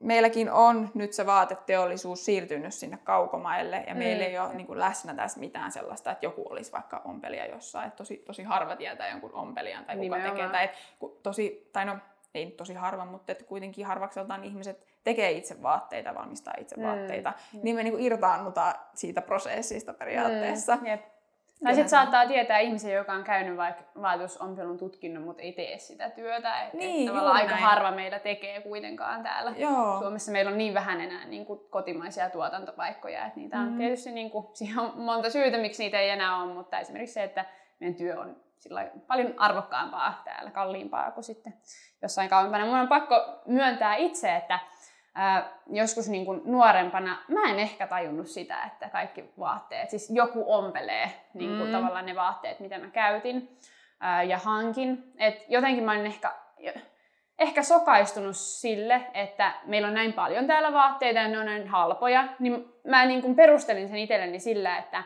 [0.00, 3.98] meilläkin on nyt se vaateteollisuus siirtynyt sinne kaukomaille ja mm.
[3.98, 7.86] meillä ei ole niin kuin läsnä tässä mitään sellaista, että joku olisi vaikka ompelija jossain.
[7.86, 10.34] Että tosi, tosi harva tietää jonkun ompelijan tai kuka Nimenomaan.
[10.34, 10.48] tekee.
[10.48, 10.70] Tai,
[11.22, 11.96] tosi, tai no,
[12.34, 16.82] ei tosi harva, mutta että kuitenkin harvakseltaan ihmiset tekee itse vaatteita, valmistaa itse mm.
[16.82, 17.32] vaatteita.
[17.62, 20.76] Niin me niin kuin irtaannutaan siitä prosessista periaatteessa.
[20.76, 20.86] Mm.
[21.64, 26.10] Tai sitten saattaa tietää ihmisen, joka on käynyt vaikka vaatusompelun tutkinnon, mutta ei tee sitä
[26.10, 26.62] työtä.
[26.62, 27.62] Et, Niin, et tavallaan aika näin.
[27.64, 29.54] harva meillä tekee kuitenkaan täällä.
[29.56, 29.98] Joo.
[29.98, 33.78] Suomessa meillä on niin vähän enää niin kuin kotimaisia tuotantopaikkoja, että niitä on Mhm.
[33.78, 37.22] tietysti niin kuin, siihen on monta syytä, miksi niitä ei enää ole, mutta esimerkiksi se,
[37.24, 37.44] että
[37.80, 41.54] meidän työ on sillä paljon arvokkaampaa täällä, kalliimpaa kuin sitten
[42.02, 42.66] jossain kauempana.
[42.66, 43.14] Mun on pakko
[43.46, 44.58] myöntää itse, että
[45.18, 50.44] ää, joskus niin kuin nuorempana mä en ehkä tajunnut sitä, että kaikki vaatteet, siis joku
[50.54, 51.72] ompelee niin kuin Mm.
[51.72, 53.58] tavallaan ne vaatteet, mitä mä käytin
[54.00, 55.12] ää, ja hankin.
[55.18, 56.32] Et jotenkin mä olin ehkä,
[57.38, 62.24] ehkä sokaistunut sille, että meillä on näin paljon täällä vaatteita ja ne on näin halpoja,
[62.38, 65.02] niin mä niin kuin perustelin sen itselleni sillä, että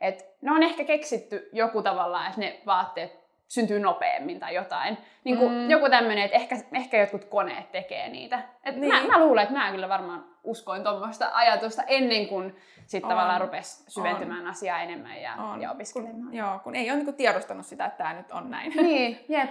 [0.00, 4.98] et ne on ehkä keksitty joku tavallaan, että ne vaatteet syntyy nopeammin tai jotain.
[5.24, 5.70] Niin kuin Mm.
[5.70, 8.42] Joku tämmöinen, että ehkä, ehkä jotkut koneet tekee niitä.
[8.64, 8.94] Et Niin.
[8.94, 13.16] mä, mä luulen, että mä kyllä varmaan uskoin tuommoista ajatusta ennen kuin sitten On.
[13.16, 15.62] tavallaan rupesi syventymään asiaa enemmän ja, On.
[15.62, 16.22] ja opiskelemaan.
[16.24, 18.72] Kun, joo, kun ei ole niinku tiedostanut sitä, että tämä nyt on näin.
[18.82, 19.50] Niin, jep.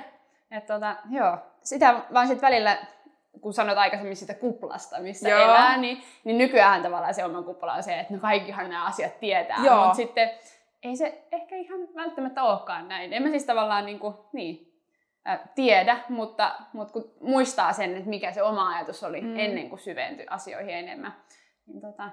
[0.52, 1.38] Et tota, joo.
[1.62, 2.78] Sitä vaan sitten välillä,
[3.42, 5.40] kun sanoit aikaisemmin siitä kuplasta, missä Joo.
[5.42, 9.20] elää, niin, niin nykyään tavallaan se oma kupla on se, että no kaikkihan nämä asiat
[9.20, 9.58] tietää.
[9.64, 9.76] Joo.
[9.80, 10.30] Mutta sitten
[10.84, 13.14] ei se ehkä ihan välttämättä olekaan näin.
[13.14, 14.74] En mä siis tavallaan niin, kuin, niin
[15.28, 19.28] äh, tiedä, mutta, mutta kun muistaa sen, että mikä se oma ajatus oli Mm.
[19.28, 19.40] mm.
[19.40, 21.14] ennen kuin syventyi asioihin enemmän,
[21.68, 22.10] niin tota,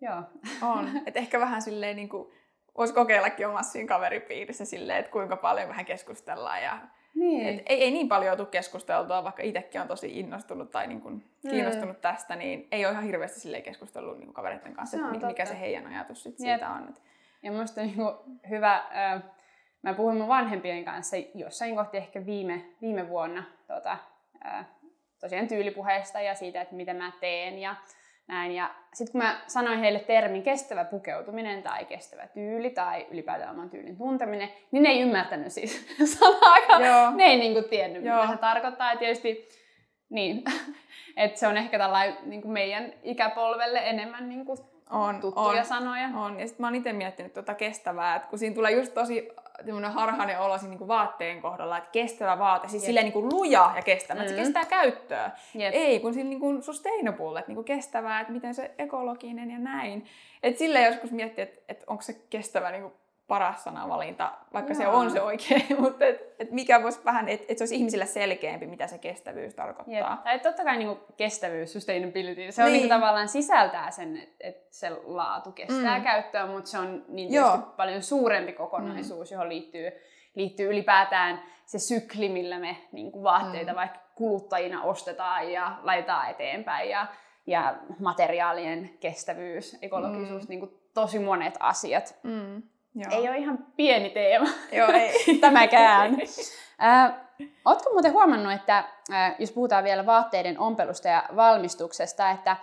[0.00, 0.22] joo.
[0.62, 0.90] On.
[1.06, 2.32] Et ehkä vähän silleen niin kuin,
[2.78, 6.62] voisi kokeillakin omassa siinä kaveripiirissä silleen, että kuinka paljon vähän keskustellaan.
[6.62, 6.78] Ja,
[7.14, 7.46] Niin.
[7.46, 11.24] et ei, ei niin paljon tule keskusteltua, vaikka itsekin on tosi innostunut tai niin kuin
[11.50, 15.44] kiinnostunut tästä, niin ei ole ihan hirveästi keskustellut niin kavereiden kanssa, Se että mikä totta.
[15.44, 16.38] se heidän ajatus sit Jep.
[16.38, 16.88] siitä on.
[16.88, 17.02] Et,
[17.46, 18.02] Ja on niinku
[18.48, 18.84] hyvä,
[19.82, 23.98] mä puhuin mun vanhempien kanssa jossain kohti ehkä viime, viime vuonna tota,
[24.46, 24.66] äh,
[25.20, 27.76] tosiaan tyylipuheesta ja siitä, että mitä mä teen ja
[28.28, 28.52] näin.
[28.52, 33.70] Ja sitten kun mä sanoin heille termin kestävä pukeutuminen tai kestävä tyyli tai ylipäätään oman
[33.70, 35.86] tyylin tunteminen, niin ne ei ymmärtänyt siis
[36.18, 36.84] sanaakaan.
[36.84, 37.10] Joo.
[37.10, 38.22] Ne ei niinku tiennyt, Joo.
[38.22, 38.92] mitä se tarkoittaa.
[38.92, 39.48] Ja tietysti
[40.10, 40.44] niin,
[41.16, 44.58] että se on ehkä tällainen niin meidän ikäpolvelle enemmän niin kuin
[44.90, 45.64] on, tuttuja on.
[45.66, 46.08] sanoja.
[46.16, 49.28] On, ja sitten mä oon itse miettinyt tuota kestävää, että kun siinä tulee just tosi
[49.64, 52.86] semmoinen harhainen olo siinä niinku vaatteen kohdalla, että kestävä vaate, siis Jep.
[52.86, 54.42] silleen niinku luja ja kestävä, että se Mm.
[54.42, 55.30] kestää käyttöä.
[55.54, 55.74] Jep.
[55.74, 60.04] Ei, kun siinä niinku sustainable, että niinku kestävää, että miten se ekologinen ja näin.
[60.42, 62.92] Et sille joskus miettii, että et onko se kestävä niinku
[63.28, 64.96] paras sanavalinta, vaikka se Joo.
[64.96, 68.66] on se oikein, mutta et, et mikä voisi vähän, että et se olisi ihmisille selkeämpi,
[68.66, 69.56] mitä se kestävyys Jep.
[69.56, 70.20] tarkoittaa.
[70.24, 72.78] Tai totta kai niin kestävyys, sustainability, se on Niin.
[72.80, 72.88] niin.
[72.88, 76.04] tavallaan sisältää sen, että et se laatu kestää Mm.
[76.04, 77.30] käyttöä, mutta se on niin
[77.76, 79.34] paljon suurempi kokonaisuus, mm.
[79.34, 79.90] johon liittyy,
[80.34, 83.76] liittyy ylipäätään se sykli, millä me niin kuin vaatteita Mm.
[83.76, 87.06] vaikka kuluttajina ostetaan ja laitetaan eteenpäin ja,
[87.46, 90.48] ja materiaalien kestävyys, ekologisuus, Mm.
[90.48, 92.14] niin kuin tosi monet asiat.
[92.22, 92.62] Mm.
[92.96, 93.20] Joo.
[93.20, 94.48] Ei ole ihan pieni teema.
[94.72, 95.38] Joo, ei.
[95.40, 96.18] tämäkään.
[96.82, 97.12] Äh,
[97.64, 102.56] Oletko muuten huomannut, että äh, jos puhutaan vielä vaatteiden ompelusta ja valmistuksesta, että,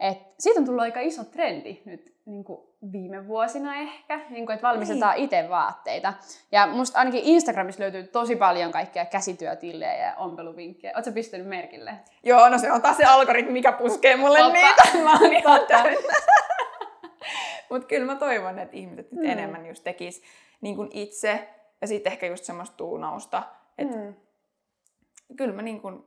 [0.00, 2.60] että siitä on tullut aika iso trendi nyt niin kuin
[2.92, 5.24] viime vuosina ehkä, niin kuin, että valmistetaan niin.
[5.24, 6.12] itse vaatteita.
[6.52, 10.92] Ja musta ainakin Instagramissa löytyy tosi paljon kaikkia käsityötillejä ja ompeluvinkkejä.
[10.94, 11.94] Oletko pistänyt merkille?
[12.22, 14.52] Joo, no se on taas se algoritmi, mikä puskee mulle Totta.
[14.52, 14.82] niitä.
[15.04, 15.82] Mä oon ihan Totta.
[17.70, 19.30] Mutta kyllä mä toivon, että ihmiset nyt Mm.
[19.30, 20.22] enemmän just tekis
[20.60, 21.48] niin kuin itse
[21.80, 23.42] ja sitten ehkä just semmoista tuunausta.
[23.78, 24.14] Et Mm.
[25.36, 26.04] Kyllä mä niin kuin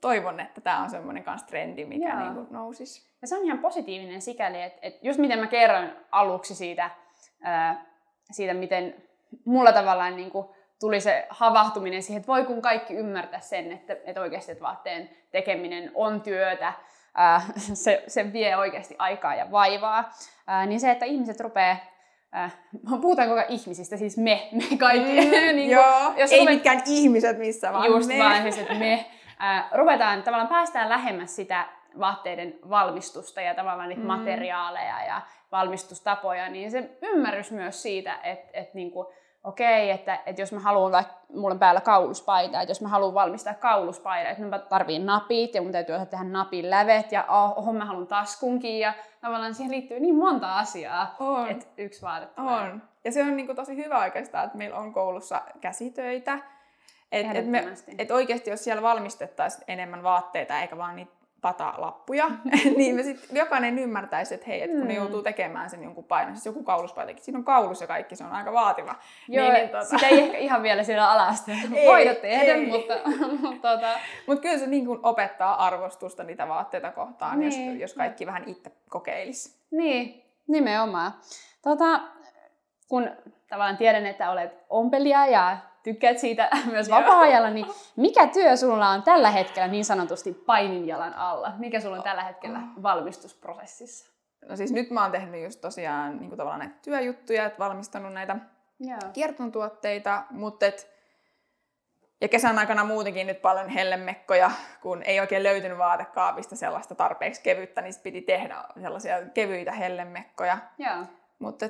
[0.00, 2.18] toivon, että tämä on semmoinen kans trendi, mikä Joo.
[2.20, 3.10] niin kuin nousisi.
[3.22, 6.90] Ja se on ihan positiivinen sikäli, että, että just miten mä kerroin aluksi siitä,
[7.42, 7.86] ää,
[8.30, 8.94] siitä miten
[9.44, 10.46] mulla tavallaan niin kuin
[10.80, 15.10] tuli se havahtuminen siihen, että voi kun kaikki ymmärtää sen, että, että oikeasti että vaatteen
[15.30, 16.72] tekeminen on työtä,
[17.14, 17.40] ää,
[17.84, 20.10] se, se vie oikeasti aikaa ja vaivaa,
[20.46, 21.76] ää, niin se, että ihmiset rupeaa
[22.36, 22.56] Äh,
[23.00, 25.08] puhutaan koko ajan ihmisistä, siis me, me kaikki.
[25.20, 28.18] Mm, niin kuin, joo, jos ei ruvet- mitkään ihmiset missä vaan just me.
[28.18, 29.06] vaan siis, että me
[29.42, 31.66] äh, ruvetaan, tavallaan päästään lähemmäs sitä
[31.98, 34.06] vaatteiden valmistusta ja tavallaan niitä Mm.
[34.06, 35.20] materiaaleja ja
[35.52, 39.12] valmistustapoja, niin se ymmärrys myös siitä, että, että niinku,
[39.44, 43.14] okei, että, että jos mä haluan vaikka, mulla on päällä kauluspaita, että jos mä haluan
[43.14, 47.58] valmistaa kauluspaita, että mä tarviin napit ja mun täytyy osata tehdä napin lävet ja oh,
[47.58, 51.48] oho, mä haluan taskunkin ja tavallaan siihen liittyy niin monta asiaa, On.
[51.48, 52.54] että yksi vaate tulee.
[52.54, 52.82] On.
[53.04, 56.38] Ja se on niinku tosi hyvä oikeastaan, että meillä on koulussa käsitöitä.
[57.12, 57.64] Että et me,
[57.98, 62.30] et oikeasti jos siellä valmistettaisiin enemmän vaatteita eikä vaan niitä patalappuja,
[62.76, 64.96] niin me sit jokainen ymmärtäisi, että hei, et kun ne Mm.
[64.96, 68.32] joutuu tekemään sen jonkun painon, siis joku kauluspaitakin, siinä on kaulus ja kaikki, se on
[68.32, 68.94] aika vaativa.
[69.28, 71.52] Joo, niin, niin, niin, tota, sitä ei ehkä ihan vielä siellä alasta
[71.86, 72.66] voida tehdä, ei.
[72.66, 72.94] mutta,
[73.40, 73.88] mutta tota,
[74.26, 77.48] Mutta kyllä se niin kuin opettaa arvostusta niitä vaatteita kohtaan, niin.
[77.50, 77.70] Niin.
[77.72, 79.60] jos, jos kaikki vähän itse kokeilisi.
[79.70, 81.12] Niin, nimenomaan.
[81.62, 82.00] Tota,
[82.88, 83.10] kun
[83.48, 87.66] tavallaan tiedän, että olet ompelija ja tykkäät siitä myös vapaa-ajalla, niin
[87.96, 91.52] mikä työ sulla on tällä hetkellä niin sanotusti paininjalan alla?
[91.58, 92.82] Mikä sulla on tällä hetkellä oh.
[92.82, 94.10] valmistusprosessissa?
[94.48, 98.12] No siis nyt mä oon tehnyt just tosiaan niin kuin tavallaan näitä työjuttuja, että valmistanut
[98.12, 98.36] näitä
[99.12, 100.90] kiertontuotteita, mutta et,
[102.20, 107.82] ja kesän aikana muutenkin nyt paljon hellemekkoja, kun ei oikein löytynyt vaatekaapista sellaista tarpeeksi kevyttä,
[107.82, 110.58] niin piti tehdä sellaisia kevyitä hellemekkoja.
[111.38, 111.66] Mutta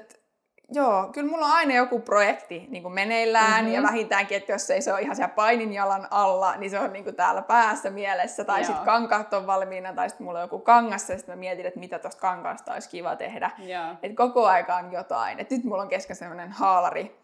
[0.72, 3.74] Joo, kyllä mulla on aina joku projekti niin kuin meneillään mm-hmm.
[3.74, 7.04] ja vähintäänkin, että jos ei se ole ihan siellä paininjalan alla, niin se on niin
[7.04, 11.11] kuin täällä päässä mielessä tai sitten kankaat on valmiina tai sitten mulla on joku kangas
[11.11, 13.50] ja sitten mä mietin, että mitä tuosta kankaasta olisi kiva tehdä.
[14.02, 15.40] Että koko aika on jotain.
[15.40, 17.16] Et nyt mulla on kesken sellainen haalari,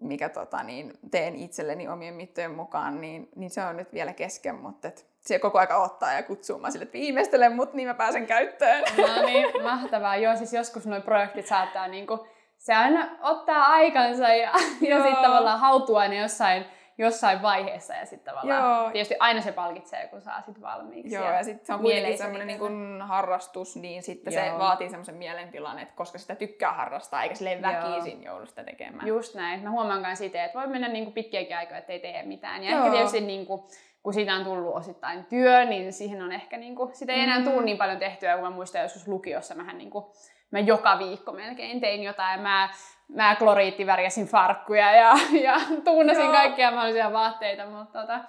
[0.00, 4.54] mikä tota, niin, teen itselleni omien mittojen mukaan, niin, niin se on nyt vielä kesken,
[4.54, 7.94] mutta et, se koko aika ottaa ja kutsuu mä sille, että viimeistele mut, niin mä
[7.94, 8.84] pääsen käyttöön.
[8.96, 10.16] No niin, mahtavaa.
[10.16, 12.26] Joo, siis joskus nuo projektit saattaa niinku
[12.60, 14.50] se aina ottaa aikansa ja,
[14.90, 16.64] ja sitten tavallaan hautuu aina jossain,
[16.98, 18.90] jossain vaiheessa ja sitten tavallaan Joo.
[18.90, 21.14] tietysti aina se palkitsee, kun saa sit valmiiksi.
[21.14, 24.44] Joo, ja, ja sitten se on kuitenkin semmoinen niin kuin harrastus, niin sitten Joo.
[24.44, 29.06] se vaatii semmoisen mielentilan, että koska sitä tykkää harrastaa, eikä sille väkisin joudu sitä tekemään.
[29.06, 29.62] Just näin.
[29.62, 32.64] Mä huomaan myös itse, että voi mennä niin kuin pitkiäkin aikoja, että ei tee mitään.
[32.64, 32.78] Ja Joo.
[32.78, 33.62] ehkä tietysti niin kuin,
[34.02, 37.38] kun siitä on tullut osittain työ, niin siihen on ehkä, niin kuin, sitä ei enää
[37.38, 37.44] mm.
[37.44, 40.04] tule niin paljon tehtyä, kun mä muistan joskus lukiossa mähän niin kuin,
[40.50, 42.40] mä joka viikko melkein tein jotain.
[42.40, 42.68] Mä,
[43.08, 45.12] mä kloriittivärjäsin farkkuja ja,
[45.46, 46.32] ja tuunasin joo.
[46.32, 48.20] kaikkia mahdollisia vaatteita, mutta tota,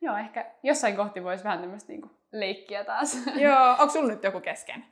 [0.00, 3.26] joo, ehkä jossain kohti voisi vähän tämmöistä niinku leikkiä taas.
[3.36, 4.84] Joo, onko sulla nyt joku kesken?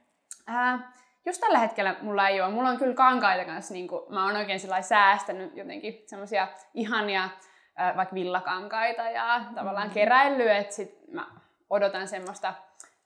[0.46, 0.92] Ää,
[1.26, 2.50] just tällä hetkellä mulla ei ole.
[2.50, 7.28] Mulla on kyllä kankaita kanssa, niin kuin, mä oon oikein säästänyt jotenkin semmoisia ihania
[7.96, 9.94] vaikka villakankaita ja tavallaan mm.
[9.94, 11.26] keräillyt, että sit mä
[11.70, 12.54] odotan semmoista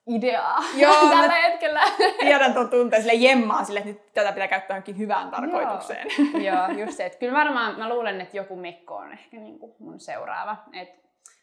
[0.07, 1.81] ideaa Joo, tällä hetkellä.
[2.19, 6.07] Tiedän tuon tunteen sille jemmaa sille, että nyt tätä pitää käyttää johonkin hyvään tarkoitukseen.
[6.33, 7.05] Joo, Joo just se.
[7.05, 10.57] Että kyllä varmaan mä luulen, että joku mekko on ehkä niin kuin mun seuraava.
[10.73, 10.89] Et,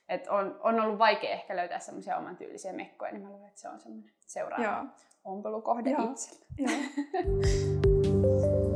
[0.08, 3.60] et on, on ollut vaikea ehkä löytää semmoisia oman tyylisiä mekkoja, niin mä luulen, että
[3.60, 4.84] se on semmoinen seuraava Joo.
[5.24, 6.46] ompelukohde itsellä.
[6.60, 6.72] Mä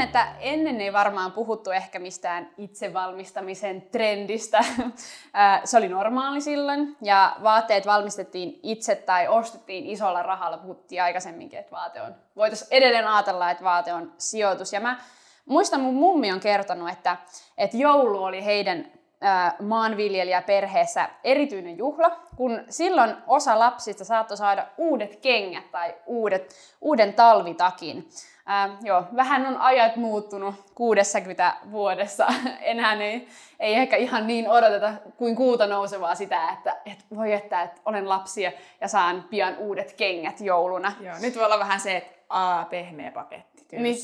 [0.00, 4.64] luulen, että ennen ei varmaan puhuttu ehkä mistään itsevalmistamisen trendistä.
[5.64, 10.58] Se oli normaali silloin ja vaatteet valmistettiin itse tai ostettiin isolla rahalla.
[10.58, 14.72] Puhuttiin aikaisemminkin, että vaate on, voitaisiin edelleen ajatella, että vaate on sijoitus.
[14.72, 14.98] Ja mä
[15.46, 17.16] muistan, mun mummi on kertonut, että,
[17.58, 18.92] että joulu oli heidän
[19.62, 28.08] maanviljelijäperheessä erityinen juhla, kun silloin osa lapsista saattoi saada uudet kengät tai uudet, uuden talvitakin.
[28.46, 32.26] Ää, joo, vähän on ajat muuttunut 60 vuodessa.
[32.60, 33.28] Enää ei,
[33.60, 38.08] ei ehkä ihan niin odoteta kuin kuuta nousevaa sitä, että et voi että, että olen
[38.08, 40.92] lapsia ja saan pian uudet kengät jouluna.
[41.00, 43.76] Joo, nyt voi olla vähän se, että aa, pehmeä paketti.
[43.76, 43.96] Niin.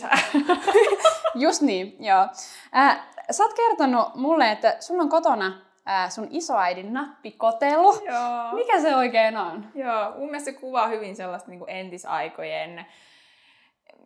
[1.34, 2.28] Just niin, joo.
[2.76, 3.00] Äh,
[3.30, 5.52] sä oot kertonut mulle, että sulla on kotona
[5.88, 7.92] äh, sun isoäidin nappikotelo.
[7.92, 8.52] Joo.
[8.52, 9.66] Mikä se oikein on?
[9.74, 12.86] Joo, mun mielestä se kuvaa hyvin sellaista niin kuin entisaikojen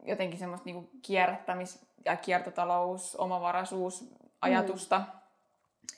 [0.05, 4.05] jotenkin semmoista niin kuin kierrättämis- ja kiertotalous, omavaraisuus
[4.41, 4.99] ajatusta.
[4.99, 5.05] Mm.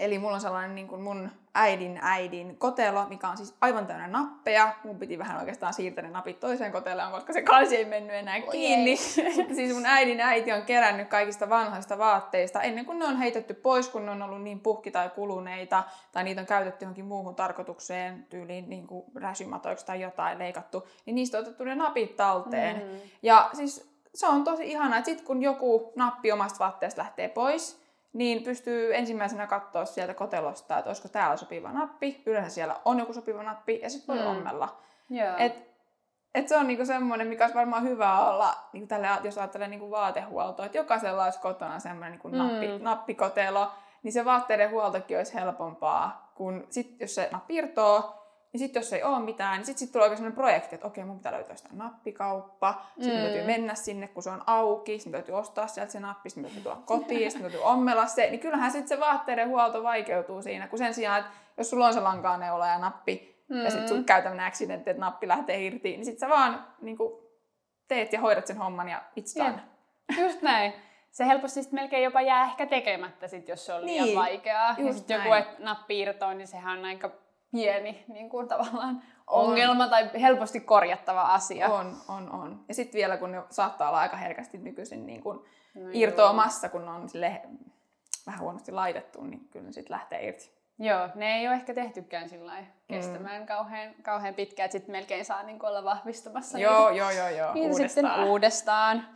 [0.01, 4.07] Eli mulla on sellainen niin kuin mun äidin äidin kotelo, mikä on siis aivan täynnä
[4.07, 4.75] nappeja.
[4.85, 8.37] Mun piti vähän oikeastaan siirtää ne napit toiseen koteloon, koska se kansi ei mennyt enää
[8.37, 8.97] Oi kiinni.
[9.57, 13.89] siis mun äidin äiti on kerännyt kaikista vanhoista vaatteista ennen kuin ne on heitetty pois,
[13.89, 18.27] kun ne on ollut niin puhki tai kuluneita, tai niitä on käytetty johonkin muuhun tarkoitukseen,
[18.31, 22.77] tyyliin niin kuin räsymatoiksi tai jotain leikattu, niin niistä on otettu ne napit talteen.
[22.77, 23.01] Mm.
[23.23, 27.82] Ja siis se on tosi ihanaa, että sit kun joku nappi omasta vaatteesta lähtee pois,
[28.13, 32.23] niin pystyy ensimmäisenä katsoa sieltä kotelosta, että olisiko täällä sopiva nappi.
[32.27, 34.31] Yleensä siellä on joku sopiva nappi ja sitten voi mm.
[34.31, 34.77] ommella.
[35.15, 35.41] Yeah.
[35.41, 35.55] Et,
[36.35, 39.91] et se on niinku semmoinen, mikä olisi varmaan hyvä olla, niinku tälle, jos ajattelee niinku
[39.91, 42.85] vaatehuoltoa, että jokaisella olisi kotona semmoinen niinku nappi, mm.
[42.85, 43.71] nappikotelo,
[44.03, 47.55] niin se vaatteiden huoltokin olisi helpompaa, kun sit, jos se nappi
[48.55, 50.87] irtoo, niin sitten jos ei ole mitään, niin sitten sit tulee oikein sellainen projekti, että
[50.87, 52.83] okei, mun pitää löytää sitä nappikauppa.
[52.95, 53.23] Sitten mm.
[53.23, 54.99] täytyy mennä sinne, kun se on auki.
[54.99, 58.31] Sitten täytyy ostaa sieltä se nappi, sitten täytyy tulla kotiin, sitten täytyy ommella se.
[58.31, 61.95] Niin kyllähän sitten se vaatteiden huolto vaikeutuu siinä, kun sen sijaan, että jos sulla on
[61.95, 63.65] se lankaaneula ja nappi, mm.
[63.65, 66.97] ja sitten sulla käy tämmöinen accidentti, että nappi lähtee irti, niin sitten sä vaan niin
[66.97, 67.23] kuin,
[67.89, 69.61] teet ja hoidat sen homman ja it's done.
[70.23, 70.73] Just näin
[71.11, 74.75] se helposti sit melkein jopa jää ehkä tekemättä, sit, jos se on liian niin, vaikeaa.
[74.79, 77.11] Ja sitten joku et nappi irtoon, niin sehän on aika
[77.53, 79.51] pieni niin kuin tavallaan on.
[79.51, 81.69] ongelma tai helposti korjattava asia.
[81.69, 82.65] On, on, on.
[82.69, 85.39] Ja sitten vielä kun ne saattaa olla aika herkästi nykyisin niin kuin
[85.75, 87.43] no irtoamassa, kun on sille
[88.27, 90.53] vähän huonosti laitettu, niin kyllä ne sitten lähtee irti.
[90.79, 92.53] Joo, ne ei ole ehkä tehtykään sillä
[92.89, 93.47] kestämään mm.
[93.47, 97.55] kauhean, kauhean pitkään, että sitten melkein saa niin olla vahvistamassa joo, niitä, joo, joo, joo,
[97.55, 97.89] niitä uudestaan.
[97.89, 99.09] sitten uudestaan.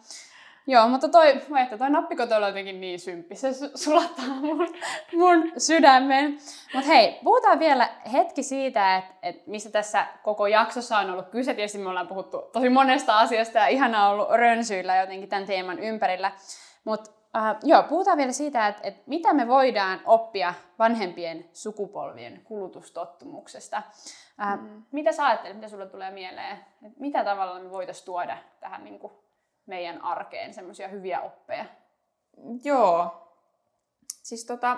[0.68, 1.30] Joo, mutta toi,
[1.62, 4.68] että toi nappikoto on jotenkin niin symppi, se sulattaa mun,
[5.12, 6.38] mun sydämen.
[6.74, 11.54] Mutta hei, puhutaan vielä hetki siitä, että et mistä tässä koko jaksossa on ollut kyse.
[11.54, 16.32] Tietysti me ollaan puhuttu tosi monesta asiasta ja ihanaa ollut rönsyillä jotenkin tämän teeman ympärillä.
[16.84, 23.82] Mutta äh, joo, puhutaan vielä siitä, että et mitä me voidaan oppia vanhempien sukupolvien kulutustottumuksesta.
[24.42, 24.82] Äh, mm.
[24.92, 26.58] Mitä sä ajattelet, mitä sulle tulee mieleen?
[26.86, 29.12] Et mitä tavalla me voitaisiin tuoda tähän niin kuin
[29.66, 31.64] meidän arkeen semmoisia hyviä oppeja?
[32.64, 33.22] Joo.
[34.22, 34.76] Siis tota,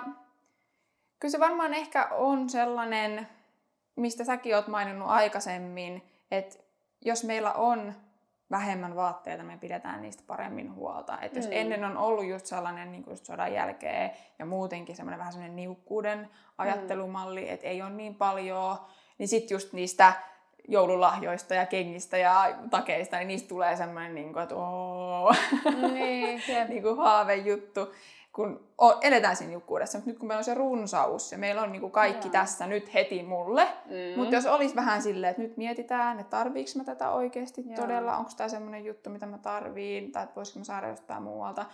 [1.19, 3.27] kyllä se varmaan ehkä on sellainen,
[3.95, 6.55] mistä säkin oot maininnut aikaisemmin, että
[7.01, 7.93] jos meillä on
[8.51, 11.21] vähemmän vaatteita, me pidetään niistä paremmin huolta.
[11.21, 11.51] Et jos mm.
[11.53, 16.29] ennen on ollut just sellainen niin just sodan jälkeen ja muutenkin semmoinen vähän semmoinen niukkuuden
[16.57, 17.53] ajattelumalli, mm.
[17.53, 18.77] että ei ole niin paljon,
[19.17, 20.13] niin sitten just niistä
[20.67, 25.33] joululahjoista ja kengistä ja takeista, niin niistä tulee semmoinen, niin kuin, että ooo,
[25.93, 27.93] niin, niin kuin haavejuttu,
[28.33, 28.69] kun
[29.01, 29.97] eletään siinä jukkuudessa.
[29.97, 32.31] Mutta nyt kun meillä on se runsaus ja meillä on niin kuin kaikki Jaa.
[32.31, 34.19] tässä nyt heti mulle, mm.
[34.19, 37.81] mutta jos olisi vähän silleen, että nyt mietitään, että tarviiko mä tätä oikeasti Jaa.
[37.81, 41.65] todella, onko tämä semmoinen juttu, mitä mä tarviin, tai että voisiko mä saada jostain muualta,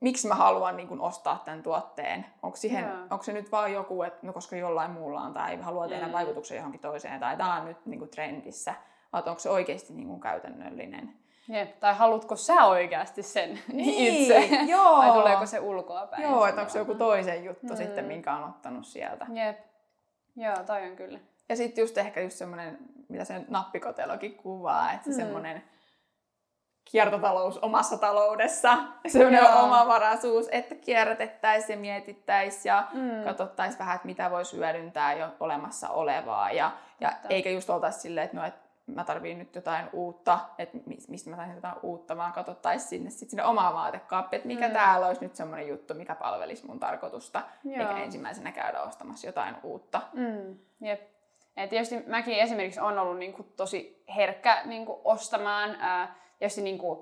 [0.00, 2.26] miksi mä haluan niin kuin, ostaa tämän tuotteen.
[2.42, 5.88] Onko, siihen, onko se nyt vaan joku, että no, koska jollain muulla on tai haluaa
[5.88, 6.12] tehdä mm.
[6.12, 8.74] vaikutuksen johonkin toiseen tai tämä on nyt niin kuin, trendissä,
[9.12, 11.12] vai onko se oikeasti niin kuin, käytännöllinen.
[11.48, 11.80] Jep.
[11.80, 14.48] Tai haluatko sä oikeasti sen niin, itse?
[14.66, 14.96] Joo.
[14.96, 16.22] Vai tuleeko se ulkoapäin?
[16.22, 17.76] Joo, että onko se joku toisen juttu mm.
[17.76, 19.26] sitten, minkä on ottanut sieltä.
[19.32, 19.58] Jep.
[20.36, 21.18] Joo, toi on kyllä.
[21.48, 22.78] Ja sitten just ehkä just semmoinen,
[23.08, 25.16] mitä se nappikotelokin kuvaa, että mm.
[25.16, 25.62] semmoinen
[26.90, 33.24] kiertotalous omassa taloudessa, semmoinen omavaraisuus, että kierrätettäisiin ja mietittäisiin ja mm.
[33.24, 36.50] katsottaisiin vähän, että mitä voisi hyödyntää jo olemassa olevaa.
[36.50, 36.70] Ja,
[37.00, 38.54] ja eikä just oltaisi silleen, että no, et
[38.86, 40.78] mä tarviin nyt jotain uutta, että
[41.08, 44.74] mistä mä saisin jotain uutta, vaan katsottaisiin sinne, sit sinne omaa vaatekaappi, että mikä mm.
[44.74, 47.88] täällä olisi nyt semmoinen juttu, mikä palvelisi mun tarkoitusta, Joo.
[47.88, 50.02] eikä ensimmäisenä käydä ostamassa jotain uutta.
[50.12, 50.58] Mm.
[50.80, 51.00] Jep.
[51.56, 56.98] Et tietysti mäkin esimerkiksi on ollut niinku tosi herkkä niinku ostamaan, ää, tietysti niin kuin,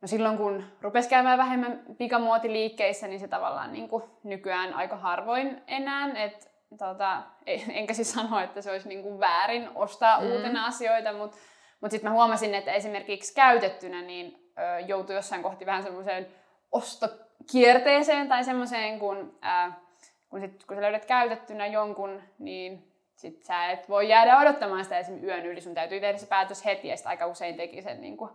[0.00, 5.62] no silloin kun rupesi käymään vähemmän pikamuotiliikkeissä, niin se tavallaan niin kuin nykyään aika harvoin
[5.66, 6.24] enää.
[6.24, 7.22] Et, tota,
[7.68, 10.30] enkä siis sano, että se olisi niin kuin väärin ostaa mm.
[10.30, 11.36] uutena asioita, mutta
[11.80, 16.26] mut sitten mä huomasin, että esimerkiksi käytettynä niin ö, joutui jossain kohti vähän semmoiseen
[16.72, 19.80] ostokierteeseen tai semmoiseen, kun, ää,
[20.28, 24.98] kun, sit, kun sä löydät käytettynä jonkun, niin sit sä et voi jäädä odottamaan sitä
[24.98, 28.16] esimerkiksi yön yli, sun täytyy tehdä se päätös heti, ja aika usein teki sen niin
[28.16, 28.30] kuin,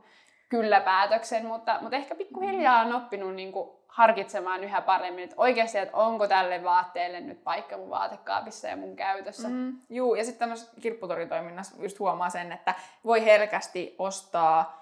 [0.52, 5.78] kyllä päätöksen, mutta, mutta ehkä pikkuhiljaa on oppinut niin kuin harkitsemaan yhä paremmin, että oikeasti,
[5.78, 9.49] että onko tälle vaatteelle nyt paikka mun vaatekaapissa ja mun käytössä.
[9.49, 12.76] Mm, juu, ja sitten tämmöisessä kirpputoritoiminnassa just huomaa sen, että
[13.06, 14.82] voi herkästi ostaa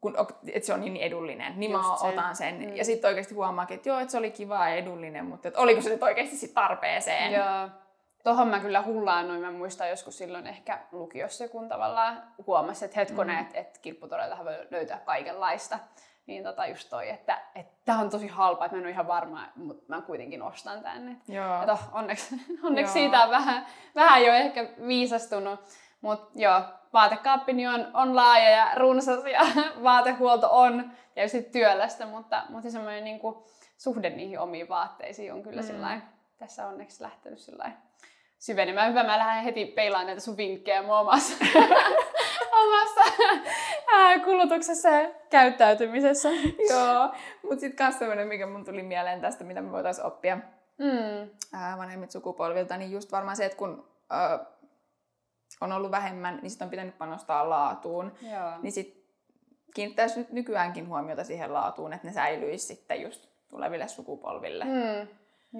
[0.00, 0.16] kun,
[0.52, 2.54] että se on niin edullinen, niin Just mä otan sen.
[2.54, 2.76] Mm.
[2.76, 5.80] Ja sitten oikeasti huomaakin, että joo, että se oli kiva ja edullinen, mutta että oliko
[5.80, 7.32] se nyt oikeasti sit tarpeeseen.
[7.32, 7.68] Joo.
[8.24, 8.84] Tuohon mä kyllä
[9.26, 13.42] noin, Mä muistan joskus silloin ehkä lukiossa, kun tavallaan huomasin, että hetkonen, mm.
[13.42, 15.78] että et kirpputoreilta voi löytää kaikenlaista.
[16.26, 17.40] Niin tota just toi, että
[17.84, 21.16] tämä on tosi halpa, että mä en ole ihan varma, mutta mä kuitenkin ostan tänne.
[21.28, 21.62] Joo.
[21.62, 22.34] Et oh, onneksi,
[22.66, 25.60] onneksi siitä on vähän, vähän jo ehkä viisastunut.
[26.00, 26.62] Mutta joo,
[26.92, 29.40] vaatekaappini on, on laaja ja runsas ja
[29.82, 33.46] vaatehuolto on tietysti työlästä, mutta, mutta semmoinen niinku,
[33.78, 36.02] suhde niihin omiin vaatteisiin on kyllä mm.
[36.38, 37.72] tässä onneksi lähtenyt sillä
[38.44, 38.90] syvenemään.
[38.90, 41.34] Hyvä, mä lähden heti peilaan näitä sun vinkkejä mun omassa,
[42.62, 43.00] omassa
[44.24, 46.28] kulutuksessa ja käyttäytymisessä.
[46.70, 50.36] Joo, mutta sitten kans semmoinen, mikä mun tuli mieleen tästä, mitä me voitaisiin oppia
[50.78, 51.30] mm.
[51.78, 54.44] vanhemmit sukupolvilta, niin just varmaan se, että kun ö,
[55.60, 58.12] on ollut vähemmän, niin sitten on pitänyt panostaa laatuun.
[58.22, 58.50] Joo.
[58.62, 59.04] Niin sitten
[59.74, 64.64] kiinnittäisi nyt nykyäänkin huomiota siihen laatuun, että ne säilyisi sitten just tuleville sukupolville.
[64.64, 65.08] Mm.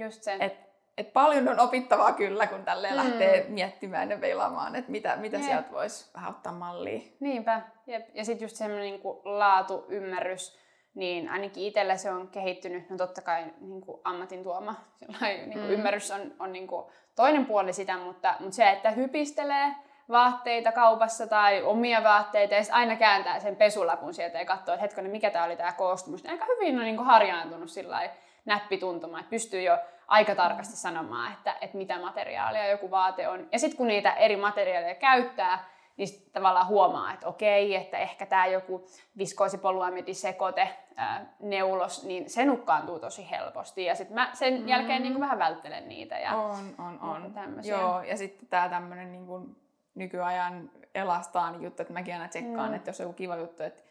[0.00, 0.42] Just sen.
[0.42, 0.63] Et
[0.98, 2.96] et paljon on opittavaa kyllä, kun tälle mm.
[2.96, 5.46] lähtee miettimään ja veilaamaan, että mitä, mitä Jep.
[5.46, 7.00] sieltä voisi vähän ottaa mallia.
[7.20, 7.62] Niinpä.
[7.86, 8.08] Jep.
[8.14, 10.58] Ja sitten just semmoinen niin laatu, ymmärrys,
[10.94, 14.74] niin ainakin itsellä se on kehittynyt, no totta kai niin kuin ammatin tuoma
[15.20, 15.70] niin kuin mm.
[15.70, 16.86] ymmärrys on, on niin kuin
[17.16, 19.74] toinen puoli sitä, mutta, mutta se, että hypistelee
[20.08, 24.82] vaatteita kaupassa tai omia vaatteita ja sitten aina kääntää sen pesulapun sieltä ja katsoo, että
[24.82, 26.22] hetkonen, mikä tämä oli tämä koostumus.
[26.22, 28.10] Niin aika hyvin on niin kuin harjaantunut sillä
[28.44, 29.78] näppituntumaan, että pystyy jo
[30.08, 33.48] aika tarkasti sanomaan, että, että mitä materiaalia joku vaate on.
[33.52, 35.64] Ja sitten kun niitä eri materiaaleja käyttää,
[35.96, 38.86] niin sit tavallaan huomaa, että okei, että ehkä tämä joku
[39.18, 43.84] viskoosipoluamidisekote, ää, neulos, niin se nukkaantuu tosi helposti.
[43.84, 44.68] Ja sitten mä sen mm.
[44.68, 46.18] jälkeen niin vähän välttelen niitä.
[46.18, 47.34] Ja on, on, on.
[47.64, 49.56] Joo, ja sitten tämä tämmöinen niin
[49.94, 52.74] nykyajan elastaan juttu, että mäkin aina tsekkaan, mm.
[52.74, 53.82] että jos on joku kiva juttu, että,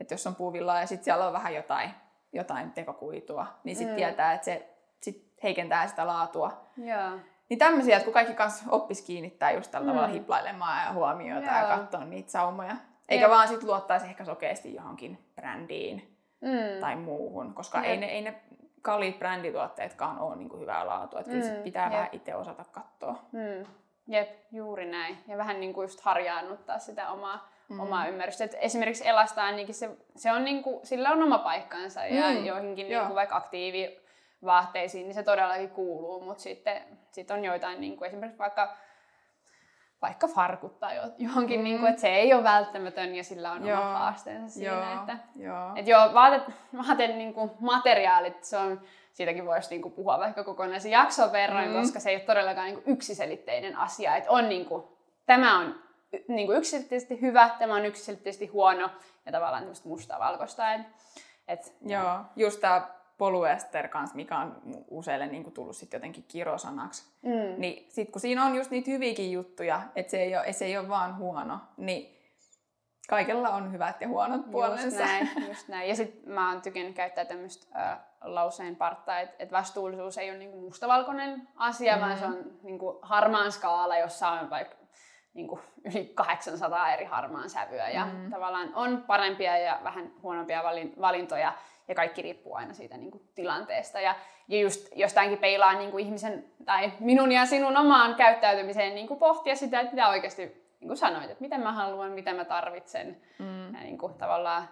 [0.00, 1.90] että jos on puuvillaa ja sitten siellä on vähän jotain,
[2.32, 3.96] jotain tekokuitua, niin sitten mm.
[3.96, 4.71] tietää, että se
[5.42, 6.66] heikentää sitä laatua.
[6.76, 7.18] Joo.
[7.48, 9.92] Niin tämmöisiä, että kun kaikki kanssa oppis kiinnittää just tällä mm.
[9.92, 11.56] tavalla hiplailemaan ja huomiota Joo.
[11.56, 12.76] ja katsoa niitä saumoja.
[13.08, 13.30] Eikä Jep.
[13.30, 16.80] vaan sitten luottaisi ehkä sokeasti johonkin brändiin mm.
[16.80, 17.86] tai muuhun, koska Jep.
[17.86, 18.40] ei ne, ei ne
[18.82, 21.20] kalliit brändituotteetkaan ole niin kuin hyvää laatua.
[21.20, 21.40] Että mm.
[21.40, 21.92] kyllä sit pitää Jep.
[21.92, 23.18] vähän itse osata katsoa.
[23.32, 23.66] Mm.
[24.06, 25.18] Jep, juuri näin.
[25.28, 27.80] Ja vähän niin kuin just harjaannuttaa sitä omaa, mm.
[27.80, 28.44] omaa ymmärrystä.
[28.44, 32.44] Et esimerkiksi elastaa, niin se, se on niin kuin, sillä on oma paikkansa ja mm.
[32.44, 34.01] joihinkin niin kuin vaikka aktiivi
[34.44, 36.82] vaatteisiin, niin se todellakin kuuluu, mutta sitten
[37.12, 38.76] sit on joitain, niin kuin esimerkiksi vaikka,
[40.02, 41.64] vaikka farkut tai johonkin, mm.
[41.64, 43.80] niin kuin, että se ei ole välttämätön ja sillä on joo.
[43.80, 44.72] oma haasteensa siinä.
[44.72, 45.00] Joo.
[45.00, 45.72] Että, joo.
[45.76, 46.40] Et joo, vaate,
[46.76, 48.80] vaate niin kuin materiaalit, se on,
[49.12, 51.80] siitäkin voisi niin kuin puhua vaikka kokonaisen jakson verran, mm.
[51.80, 54.16] koska se ei ole todellakaan niin kuin yksiselitteinen asia.
[54.16, 54.84] Että on niin kuin,
[55.26, 55.74] tämä on
[56.28, 58.90] niin kuin yksiselitteisesti hyvä, tämä on yksiselitteisesti huono
[59.26, 60.72] ja tavallaan tämmöistä mustavalkoista.
[60.74, 60.80] Et,
[61.48, 62.88] et, Joo, just tämä
[63.22, 64.56] polyester kanssa, mikä on
[64.90, 67.12] useille niin kuin tullut sit jotenkin kirosanaksi.
[67.22, 67.60] Mm.
[67.60, 70.78] Niin sit kun siinä on just niitä hyviäkin juttuja, että se ei ole, se ei
[70.78, 72.18] ole vaan huono, niin
[73.08, 74.84] kaikella on hyvät ja huonot puolensa.
[74.84, 75.88] Just näin, just näin.
[75.88, 80.38] Ja sitten mä oon tykännyt käyttää tämmöistä äh, lauseen partta, että et vastuullisuus ei ole
[80.38, 82.00] niinku mustavalkoinen asia, mm.
[82.00, 84.76] vaan se on niinku harmaan skaala, jossa on vaikka
[85.34, 87.88] niinku yli 800 eri harmaan sävyä.
[87.88, 88.30] Ja mm.
[88.30, 90.62] tavallaan on parempia ja vähän huonompia
[91.00, 91.52] valintoja
[91.88, 94.00] ja kaikki riippuu aina siitä niin kuin, tilanteesta.
[94.00, 94.14] Ja,
[94.48, 99.20] ja just jostainkin peilaa niin kuin ihmisen tai minun ja sinun omaan käyttäytymiseen niin kuin
[99.20, 100.42] pohtia sitä, että mitä oikeasti
[100.80, 103.74] niin kuin sanoit, että miten mä haluan, mitä mä tarvitsen mm.
[103.74, 104.68] ja niin kuin, tavallaan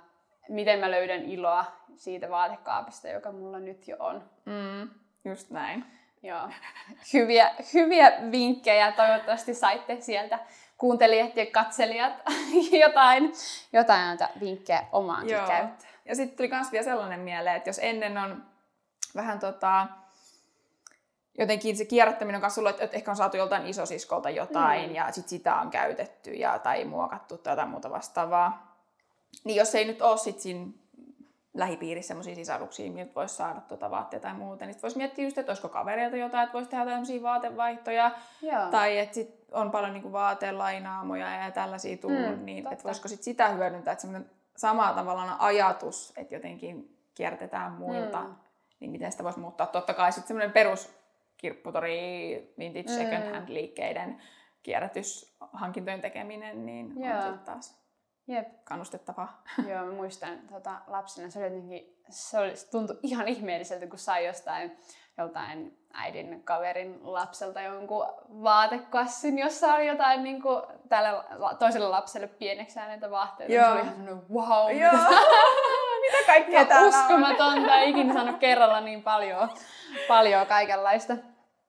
[0.48, 1.64] miten mä löydän iloa
[1.96, 4.30] siitä vaatekaapista, joka mulla nyt jo on.
[4.44, 4.90] Mm,
[5.24, 5.84] just näin.
[6.22, 6.48] Joo.
[7.12, 8.92] Hyviä, hyviä vinkkejä.
[8.92, 10.38] Toivottavasti saitte sieltä
[10.78, 12.12] kuuntelijat ja katselijat
[12.84, 13.32] jotain,
[13.72, 15.46] jotain vinkkejä omaankin Joo.
[15.46, 15.89] käyttöön.
[16.10, 18.44] Ja sitten tuli myös vielä sellainen mieleen, että jos ennen on
[19.16, 19.86] vähän tota,
[21.38, 24.94] jotenkin se kierrättäminen on kanssa että ehkä on saatu joltain isosiskolta jotain mm.
[24.94, 28.76] ja sit sitä on käytetty ja, tai muokattu tai jotain muuta vastaavaa.
[29.44, 30.66] Niin jos ei nyt ole sit siinä
[31.54, 35.50] lähipiirissä sellaisia sisaruksia, miltä voisi saada tuota vaatteita tai muuta, niin voisi miettiä just, että
[35.50, 38.10] olisiko kavereilta jotain, että voisi tehdä tämmöisiä vaatevaihtoja.
[38.42, 38.70] Joo.
[38.70, 43.22] Tai että sit on paljon niinku vaatelainaamoja ja tällaisia tullut, mm, niin että voisiko sit
[43.22, 48.34] sitä hyödyntää, että semmoinen sama tavallaan ajatus, että jotenkin kiertetään muilta, mm.
[48.80, 49.66] niin miten sitä voisi muuttaa.
[49.66, 50.94] Totta kai sitten semmoinen perus
[51.36, 52.94] kirpputori, vintage, mm.
[52.94, 54.22] second hand liikkeiden
[54.62, 57.16] kierrätyshankintojen tekeminen, niin Joo.
[57.16, 57.80] on sitten taas
[58.26, 58.64] Jep.
[58.64, 59.42] kannustettavaa.
[59.70, 63.98] Joo, mä muistan tota, lapsena, se oli jotenkin, se, oli, se tuntui ihan ihmeelliseltä, kun
[63.98, 64.78] sai jostain
[65.20, 68.06] joltain äidin kaverin lapselta jonkun
[68.42, 71.08] vaatekassin, jossa oli jotain niin kuin, tälle
[71.58, 73.52] toiselle lapselle pieneksi näitä vaatteita.
[73.54, 73.64] Joo.
[73.64, 74.92] Se oli ihan wow, Joo.
[76.02, 79.48] mitä kaikkea täällä Uskomatonta, ei ikinä saanut kerralla niin paljon,
[80.08, 81.16] paljon kaikenlaista.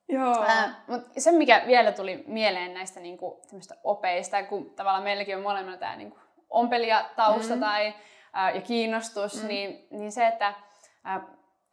[0.09, 0.45] Joo.
[0.49, 3.41] Äh, mutta se, mikä vielä tuli mieleen näistä niin kuin,
[3.83, 6.15] opeista, kun tavallaan meilläkin on molemmilla tämä niin
[6.49, 7.59] ompelijatausta mm-hmm.
[7.59, 7.93] tai,
[8.37, 9.47] äh, ja kiinnostus, mm-hmm.
[9.47, 10.47] niin, niin se, että
[11.07, 11.21] äh,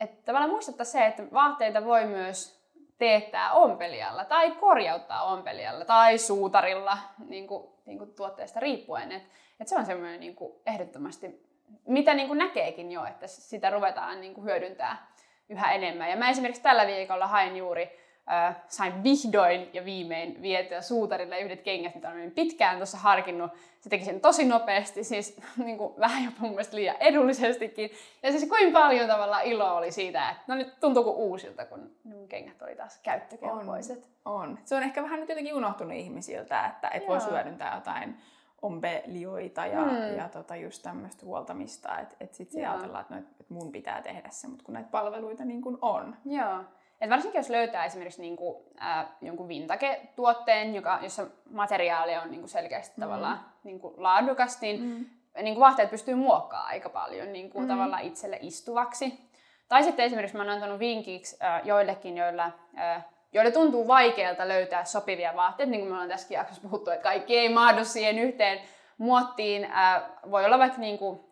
[0.01, 2.59] että tavallaan muistuttaa se, että vaatteita voi myös
[2.99, 9.13] teettää ompelijalla tai korjauttaa ompelijalla tai suutarilla niin kuin, niin kuin tuotteesta riippuen.
[9.13, 9.23] Et,
[9.61, 11.49] et se on semmoinen niin kuin ehdottomasti,
[11.87, 15.07] mitä niin kuin näkeekin jo, että sitä ruvetaan niin kuin hyödyntää
[15.49, 16.11] yhä enemmän.
[16.11, 21.63] Ja mä esimerkiksi tällä viikolla hain juuri äh, sain vihdoin ja viimein vietyä suutarille yhdet
[21.63, 23.51] kengät, mitä olen pitkään tuossa harkinnut.
[23.81, 27.91] Se teki sen tosi nopeasti, siis niin kuin, vähän jopa mun mielestä liian edullisestikin.
[28.23, 31.91] Ja siis kuinka paljon tavallaan iloa oli siitä, että no nyt tuntuu kuin uusilta, kun
[32.05, 34.09] mun kengät oli taas käyttökelpoiset.
[34.25, 34.59] On, on.
[34.65, 38.17] Se on ehkä vähän nyt jotenkin unohtunut ihmisiltä, että et voi hyödyntää jotain
[38.63, 40.17] ompelioita ja, mm.
[40.17, 44.29] ja tota just tämmöistä huoltamista, että et sitten ajatellaan, että, no, et mun pitää tehdä
[44.31, 46.17] se, mutta kun näitä palveluita niin kuin on.
[46.25, 46.65] Joo.
[47.01, 52.95] Et varsinkin jos löytää esimerkiksi niinku, äh, jonkun vintage-tuotteen, joka, jossa materiaali on niinku selkeästi
[52.97, 53.01] mm.
[53.01, 55.07] tavallaan niinku laadukas, niin mm.
[55.43, 57.69] niinku vaatteet pystyy muokkaamaan aika paljon niinku, mm.
[57.69, 59.29] tavallaan itselle istuvaksi.
[59.69, 64.85] Tai sitten esimerkiksi mä oon antanut vinkiksi äh, joillekin, joilla, äh, joille tuntuu vaikealta löytää
[64.85, 68.61] sopivia vaatteita, niin kuin me ollaan tässäkin jaksossa puhuttu, että kaikki ei mahdu siihen yhteen
[68.99, 69.65] muottiin.
[69.65, 71.28] Äh, voi olla vaikka niinku,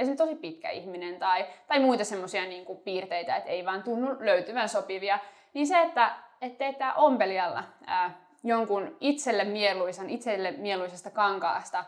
[0.00, 4.68] esimerkiksi tosi pitkä ihminen tai, tai muita semmoisia niin piirteitä, että ei vaan tunnu löytyvän
[4.68, 5.18] sopivia,
[5.54, 11.84] niin se, että et teettää ompelijalla ää, jonkun itselle mieluisan, itselle mieluisesta kankaasta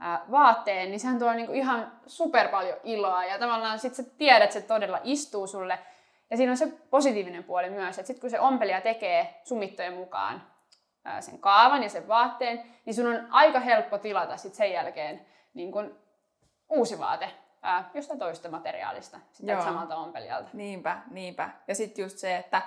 [0.00, 3.24] ää, vaatteen, niin sehän tuo niinku ihan super paljon iloa.
[3.24, 5.78] Ja tavallaan sit sä tiedät, että se todella istuu sulle.
[6.30, 10.42] Ja siinä on se positiivinen puoli myös, että sit kun se ompelija tekee sumittojen mukaan
[11.04, 15.26] ää, sen kaavan ja sen vaatteen, niin sun on aika helppo tilata sit sen jälkeen
[15.54, 15.98] niin kun
[16.68, 17.30] uusi vaate
[17.62, 20.50] ää, jostain toista materiaalista, sitä samalta ompelijalta.
[20.52, 21.50] Niinpä, niinpä.
[21.68, 22.62] Ja sitten just se, että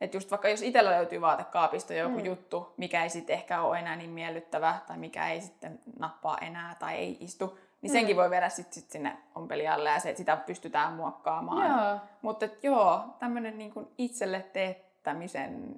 [0.00, 2.24] että just vaikka jos itsellä löytyy vaatekaapista joku mm.
[2.24, 6.76] juttu, mikä ei sitten ehkä ole enää niin miellyttävä, tai mikä ei sitten nappaa enää
[6.78, 10.92] tai ei istu, niin senkin voi viedä sitten sit sinne ompelijalle ja se, sitä pystytään
[10.92, 12.00] muokkaamaan.
[12.22, 15.74] Mutta joo, tämmöinen niinku itselle teettämisen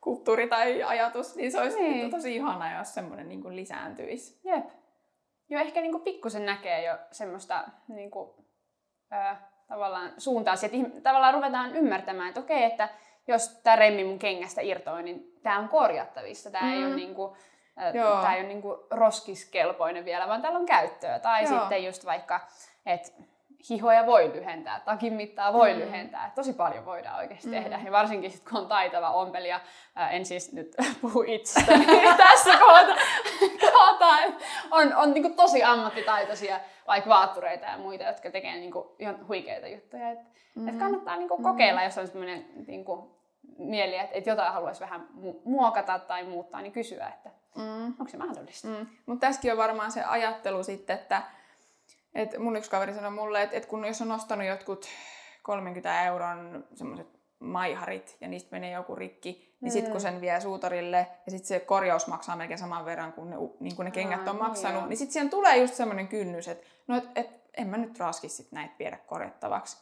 [0.00, 2.10] kulttuuri tai ajatus, niin se olisi niin.
[2.10, 4.40] tosi ihana, jos semmoinen niinku lisääntyisi.
[4.44, 4.64] Jep.
[5.52, 8.44] Jo ehkä niinku pikkusen näkee jo semmoista niinku,
[9.12, 9.36] ö,
[9.68, 12.88] tavallaan suuntaa, että tavallaan ruvetaan ymmärtämään, että okei, että
[13.28, 16.50] jos tämä remmi mun kengästä irtoi, niin tämä on korjattavissa.
[16.50, 16.86] Tämä ei Mm.
[16.86, 17.36] ole niinku,
[17.94, 18.20] Joo.
[18.20, 21.18] tämä ei ole niinku roskiskelpoinen vielä, vaan täällä on käyttöä.
[21.18, 21.60] Tai Joo.
[21.60, 22.40] sitten just vaikka,
[22.86, 23.08] että
[23.70, 25.78] hihoja voi lyhentää, takin mittaa voi Mm.
[25.78, 26.32] lyhentää.
[26.34, 27.52] Tosi paljon voidaan oikeasti Mm.
[27.54, 27.80] tehdä.
[27.84, 29.60] Ja varsinkin sit, kun on taitava ompelija,
[29.96, 31.86] ää, en siis nyt puhu itsestäni
[32.16, 32.96] tässä kohtaa,
[34.24, 39.68] että on, on niinku tosi ammattitaitoisia vaikka vaattureita ja muita, jotka tekee niinku ihan huikeita
[39.68, 40.10] juttuja.
[40.10, 40.18] Et,
[40.54, 40.68] mm.
[40.68, 43.20] et kannattaa niinku kokeilla, jos on sellainen niinku
[43.58, 47.86] mieli, että et jotain haluaisi vähän mu- muokata tai muuttaa, niin kysyä, että Mm.
[47.86, 48.68] onko se mahdollista.
[48.68, 48.86] Mm.
[49.06, 51.22] Mutta tässäkin on varmaan se ajattelu sitten, että
[52.14, 54.86] et mun yksi kaveri sanoi mulle, että et kun jos on ostanut jotkut
[55.42, 57.06] 30 euron semmoiset
[57.42, 61.60] maiharit ja niistä menee joku rikki, niin sitten kun sen vie suutarille ja sitten se
[61.60, 64.88] korjaus maksaa melkein saman verran kuin ne, niin kuin ne kengät on maksanut, joo.
[64.88, 68.28] niin sitten siihen tulee just semmoinen kynnys, että no et, et, en mä nyt raski
[68.28, 69.76] sit näitä viedä korjattavaksi.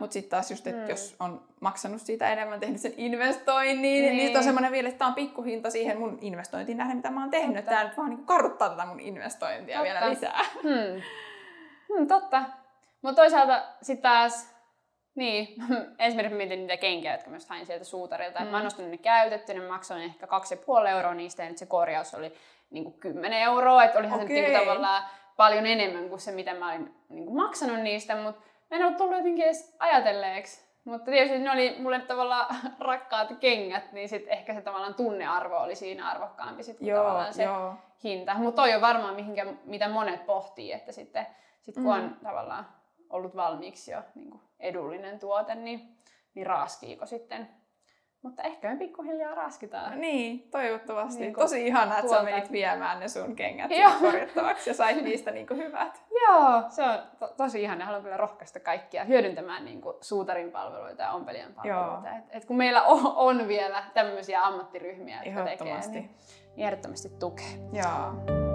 [0.00, 0.88] Mutta sitten taas just, että Mm.
[0.88, 4.16] jos on maksanut siitä enemmän, tehnyt sen investoinnin, niin, Niin.
[4.16, 7.30] niistä on semmoinen vielä, että tämä on pikkuhinta siihen mun investointiin nähden, mitä mä oon
[7.30, 7.64] tehnyt.
[7.64, 9.92] Tämä nyt vaan niin karruttaa tätä mun investointia Totta.
[9.94, 10.44] vielä lisää.
[10.62, 11.02] Hmm.
[11.96, 12.42] Hmm, totta.
[13.02, 14.54] Mutta toisaalta sitten taas,
[15.20, 15.54] niin,
[15.98, 18.40] esimerkiksi mietin niitä kenkiä, jotka just hain sieltä suutarilta.
[18.40, 18.46] Mm.
[18.46, 22.14] Mä oon ostanut ne käytetty, ne maksoin ehkä 2,5 euroa niistä, ja nyt se korjaus
[22.14, 22.32] oli
[22.70, 23.84] niin kuin 10 euroa.
[23.84, 24.42] Että olihan se nyt Okei.
[24.50, 25.04] niin tavallaan
[25.36, 28.40] paljon enemmän kuin se, mitä mä olin niin kuin maksanut niistä, mutta
[28.70, 30.70] mä en ole tullut jotenkin edes ajatelleeksi.
[30.84, 35.74] Mutta tietysti ne oli mulle tavallaan rakkaat kengät, niin sitten ehkä se tavallaan tunnearvo oli
[35.74, 37.74] siinä arvokkaampi sit, kuin Joo, tavallaan se joo.
[38.04, 38.34] hinta.
[38.34, 41.26] Mutta toi on varmaan mihinkä, mitä monet pohtii, että sitten
[41.60, 41.90] sit kun Mm.
[41.90, 42.66] on tavallaan
[43.10, 45.96] ollut valmiiksi jo niin kuin edullinen tuote, niin,
[46.34, 47.48] niin raaskiiko sitten.
[48.22, 50.00] Mutta ehkä me pikkuhiljaa raaskitaan.
[50.00, 51.20] Niin, toivottavasti.
[51.20, 55.30] Niin Niin Tosi ihana, että sä menit viemään ne sun kengät korjattavaksi ja sait niistä
[55.30, 56.02] niinku hyvät.
[56.28, 57.84] Joo, se on to- tosi ihana.
[57.84, 62.16] Haluan kyllä rohkaista kaikkia hyödyntämään niin kuin suutarin palveluita ja ompelijan palveluita.
[62.16, 65.92] Et, et kun meillä on, on vielä tämmöisiä ammattiryhmiä, jotka tekee, niin,
[66.56, 67.46] niin ehdottomasti tukee.
[67.72, 68.49] Joo.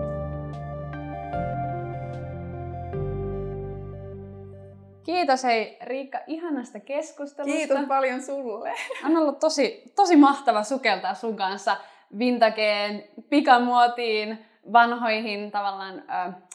[5.06, 7.58] Kiitos hei Riikka ihanasta keskustelusta.
[7.58, 8.74] Kiitos paljon sulle.
[9.06, 11.78] On ollut tosi, tosi mahtava sukeltaa sun kanssa
[12.20, 16.04] vintageen, pikamuotiin, vanhoihin tavallaan,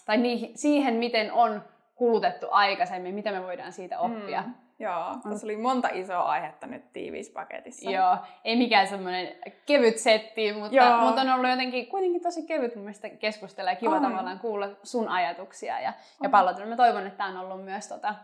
[0.07, 1.63] tai niihin, siihen, miten on
[1.95, 4.43] kulutettu aikaisemmin, mitä me voidaan siitä oppia.
[4.43, 4.55] Mm.
[4.81, 7.91] Joo, tässä oli monta isoa aihetta nyt tiiviissä paketissa.
[7.91, 11.01] Joo, ei mikään semmoinen kevyt setti, mutta, Joo.
[11.01, 14.03] mutta on ollut jotenkin kuitenkin tosi kevyt mun mielestä keskustella ja kiva On.
[14.03, 16.66] tavallaan kuulla sun ajatuksia ja, ja pallotella.
[16.66, 18.14] Mä toivon, että tämä on ollut myös tota,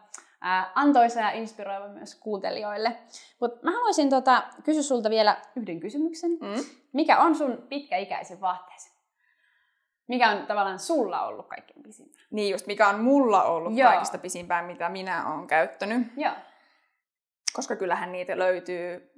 [0.41, 2.97] ää, antoisa ja inspiroiva myös kuuntelijoille.
[3.41, 6.31] Mutta mä haluaisin tota, kysyä sulta vielä yhden kysymyksen.
[6.31, 6.65] Mm?
[6.93, 8.96] Mikä on sun pitkäikäisin vaatteesi?
[10.09, 12.25] Mikä on tavallaan sulla ollut kaikkein pisimpään?
[12.31, 13.91] Niin just, mikä on mulla ollut Joo.
[13.91, 16.07] Kaikista pisimpään, mitä minä olen käyttänyt.
[16.17, 16.33] Joo.
[17.53, 19.11] Koska kyllähän niitä löytyy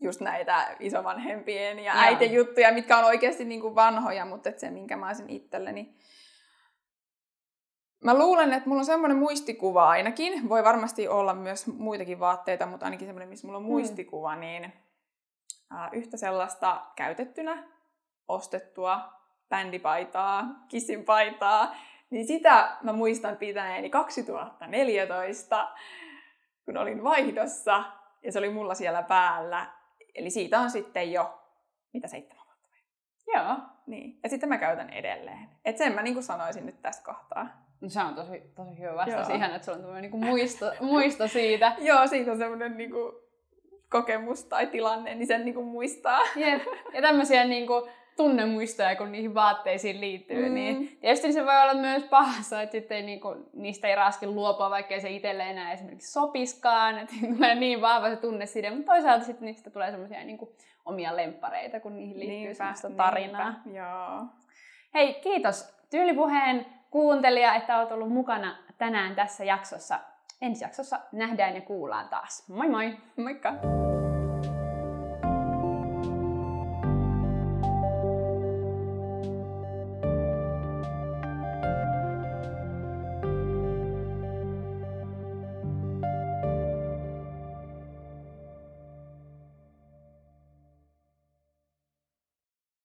[0.00, 2.02] just näitä isovanhempien ja Joo.
[2.02, 5.96] äitien juttuja, mitkä on oikeasti niin kuin vanhoja, mutta et se, minkä mä olisin itselleni.
[8.04, 10.48] Mä luulen, että mulla on semmoinen muistikuva ainakin.
[10.48, 13.68] Voi varmasti olla myös muitakin vaatteita, mutta ainakin semmoinen, missä mulla on Mm.
[13.68, 14.64] muistikuva, niin
[15.74, 17.64] äh, yhtä sellaista käytettynä,
[18.28, 19.12] ostettua
[19.48, 21.76] bändipaitaa, kissinpaitaa,
[22.10, 25.68] niin sitä mä muistan pitäneeni 2014,
[26.64, 27.84] kun olin vaihdossa,
[28.22, 29.66] ja se oli mulla siellä päällä.
[30.14, 31.42] Eli siitä on sitten jo,
[31.92, 32.76] mitä seitsemän vuotta.
[33.34, 33.56] Joo.
[33.86, 34.20] Niin.
[34.22, 35.48] Ja sitten mä käytän edelleen.
[35.64, 37.66] Et sen mä niin sanoisin nyt tässä kohtaa.
[37.80, 39.28] No, se on tosi, tosi hyvä vastaus.
[39.28, 41.76] Ihan, että sulla on tämmöinen niinku muisto, muisto siitä.
[41.88, 42.90] Joo, siitä on semmoinen niin
[43.90, 46.20] kokemus tai tilanne, niin sen niin muistaa.
[46.36, 46.62] Jep.
[46.92, 50.48] Ja tämmöisiä niinku, tunnemuistoja, kun niihin vaatteisiin liittyy.
[50.48, 50.54] Mm.
[50.54, 54.70] Niin tietysti se voi olla myös pahassa, että sitten ei, niinku, niistä ei raskin luopua,
[54.70, 56.98] vaikka se itselle enää esimerkiksi sopiskaan.
[56.98, 60.50] Että tulee niin vahva se tunne siitä, mutta toisaalta sitten niistä tulee semmoisia niin kuin,
[60.84, 63.54] omia lempareita, kun niihin liittyy niinpä, semmoista tarinaa.
[63.72, 64.24] Joo.
[64.94, 70.00] Hei, kiitos tyylipuheen kuuntelija, että olet ollut mukana tänään tässä jaksossa.
[70.42, 72.48] Ensi jaksossa nähdään ja kuullaan taas.
[72.48, 72.96] Moi moi!
[73.16, 73.52] Moikka!